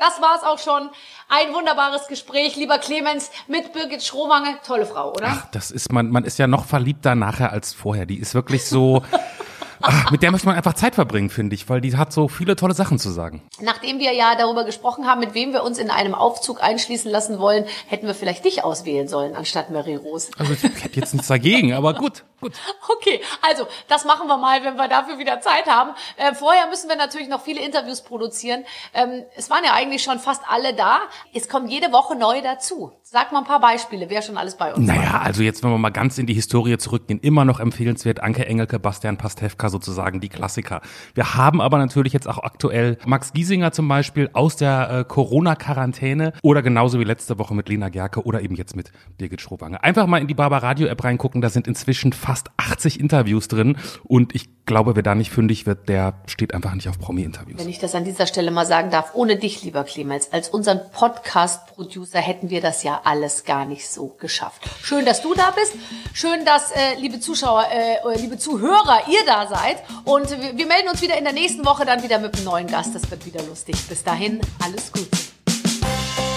[0.00, 0.90] Das war's auch schon.
[1.28, 4.58] Ein wunderbares Gespräch, lieber Clemens, mit Birgit Schrowange.
[4.64, 5.26] Tolle Frau, oder?
[5.28, 8.06] Ach, das ist man, man ist ja noch verliebter nachher als vorher.
[8.06, 9.02] Die ist wirklich so,
[9.80, 12.56] ach, mit der möchte man einfach Zeit verbringen, finde ich, weil die hat so viele
[12.56, 13.42] tolle Sachen zu sagen.
[13.60, 17.38] Nachdem wir ja darüber gesprochen haben, mit wem wir uns in einem Aufzug einschließen lassen
[17.38, 20.30] wollen, hätten wir vielleicht dich auswählen sollen, anstatt Mary Rose.
[20.38, 22.52] Also ich hätte jetzt nichts dagegen, aber gut, gut.
[22.88, 25.90] Okay, also das machen wir mal, wenn wir dafür wieder Zeit haben.
[26.16, 28.64] Äh, vorher müssen wir natürlich noch viele Interviews produzieren.
[28.94, 31.00] Ähm, es waren ja eigentlich schon fast alle da.
[31.34, 32.92] Es kommen jede Woche neue dazu.
[33.02, 34.96] Sag mal ein paar Beispiele, wer schon alles bei uns war.
[34.96, 38.44] Naja, also jetzt, wenn wir mal ganz in die Historie zurückgehen, immer noch empfehlenswert, Anke
[38.44, 40.80] Engelke, Bastian Pastewka sozusagen, die Klassiker.
[41.14, 46.32] Wir haben aber natürlich jetzt auch aktuell Max Giesinger zum Beispiel aus der äh, Corona-Quarantäne
[46.42, 49.82] oder genauso wie letzte Woche mit Lena Gerke oder eben jetzt mit Birgit Schrowange.
[49.82, 53.76] Einfach mal in die Barbara Radio App reingucken, da sind inzwischen fast 80 Interviews drin
[54.04, 57.58] und ich glaube, wer da nicht fündig wird, der steht einfach nicht auf Promi-Interviews.
[57.58, 60.80] Wenn ich das an dieser Stelle mal sagen darf, ohne dich, lieber Clemens, als unseren
[60.92, 64.62] Podcast-Producer hätten wir das ja alles gar nicht so geschafft.
[64.82, 65.72] Schön, dass du da bist.
[66.12, 69.78] Schön, dass, äh, liebe Zuschauer, äh, liebe Zuhörer, ihr da seid.
[70.04, 72.66] Und wir, wir melden uns wieder in der nächsten Woche dann wieder mit einem neuen
[72.68, 72.94] Gast.
[72.94, 73.74] Das wird wieder lustig.
[73.88, 75.08] Bis dahin, alles Gute.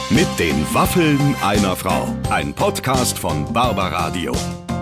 [0.10, 2.08] Mit den Waffeln einer Frau.
[2.30, 4.34] Ein Podcast von Barbaradio.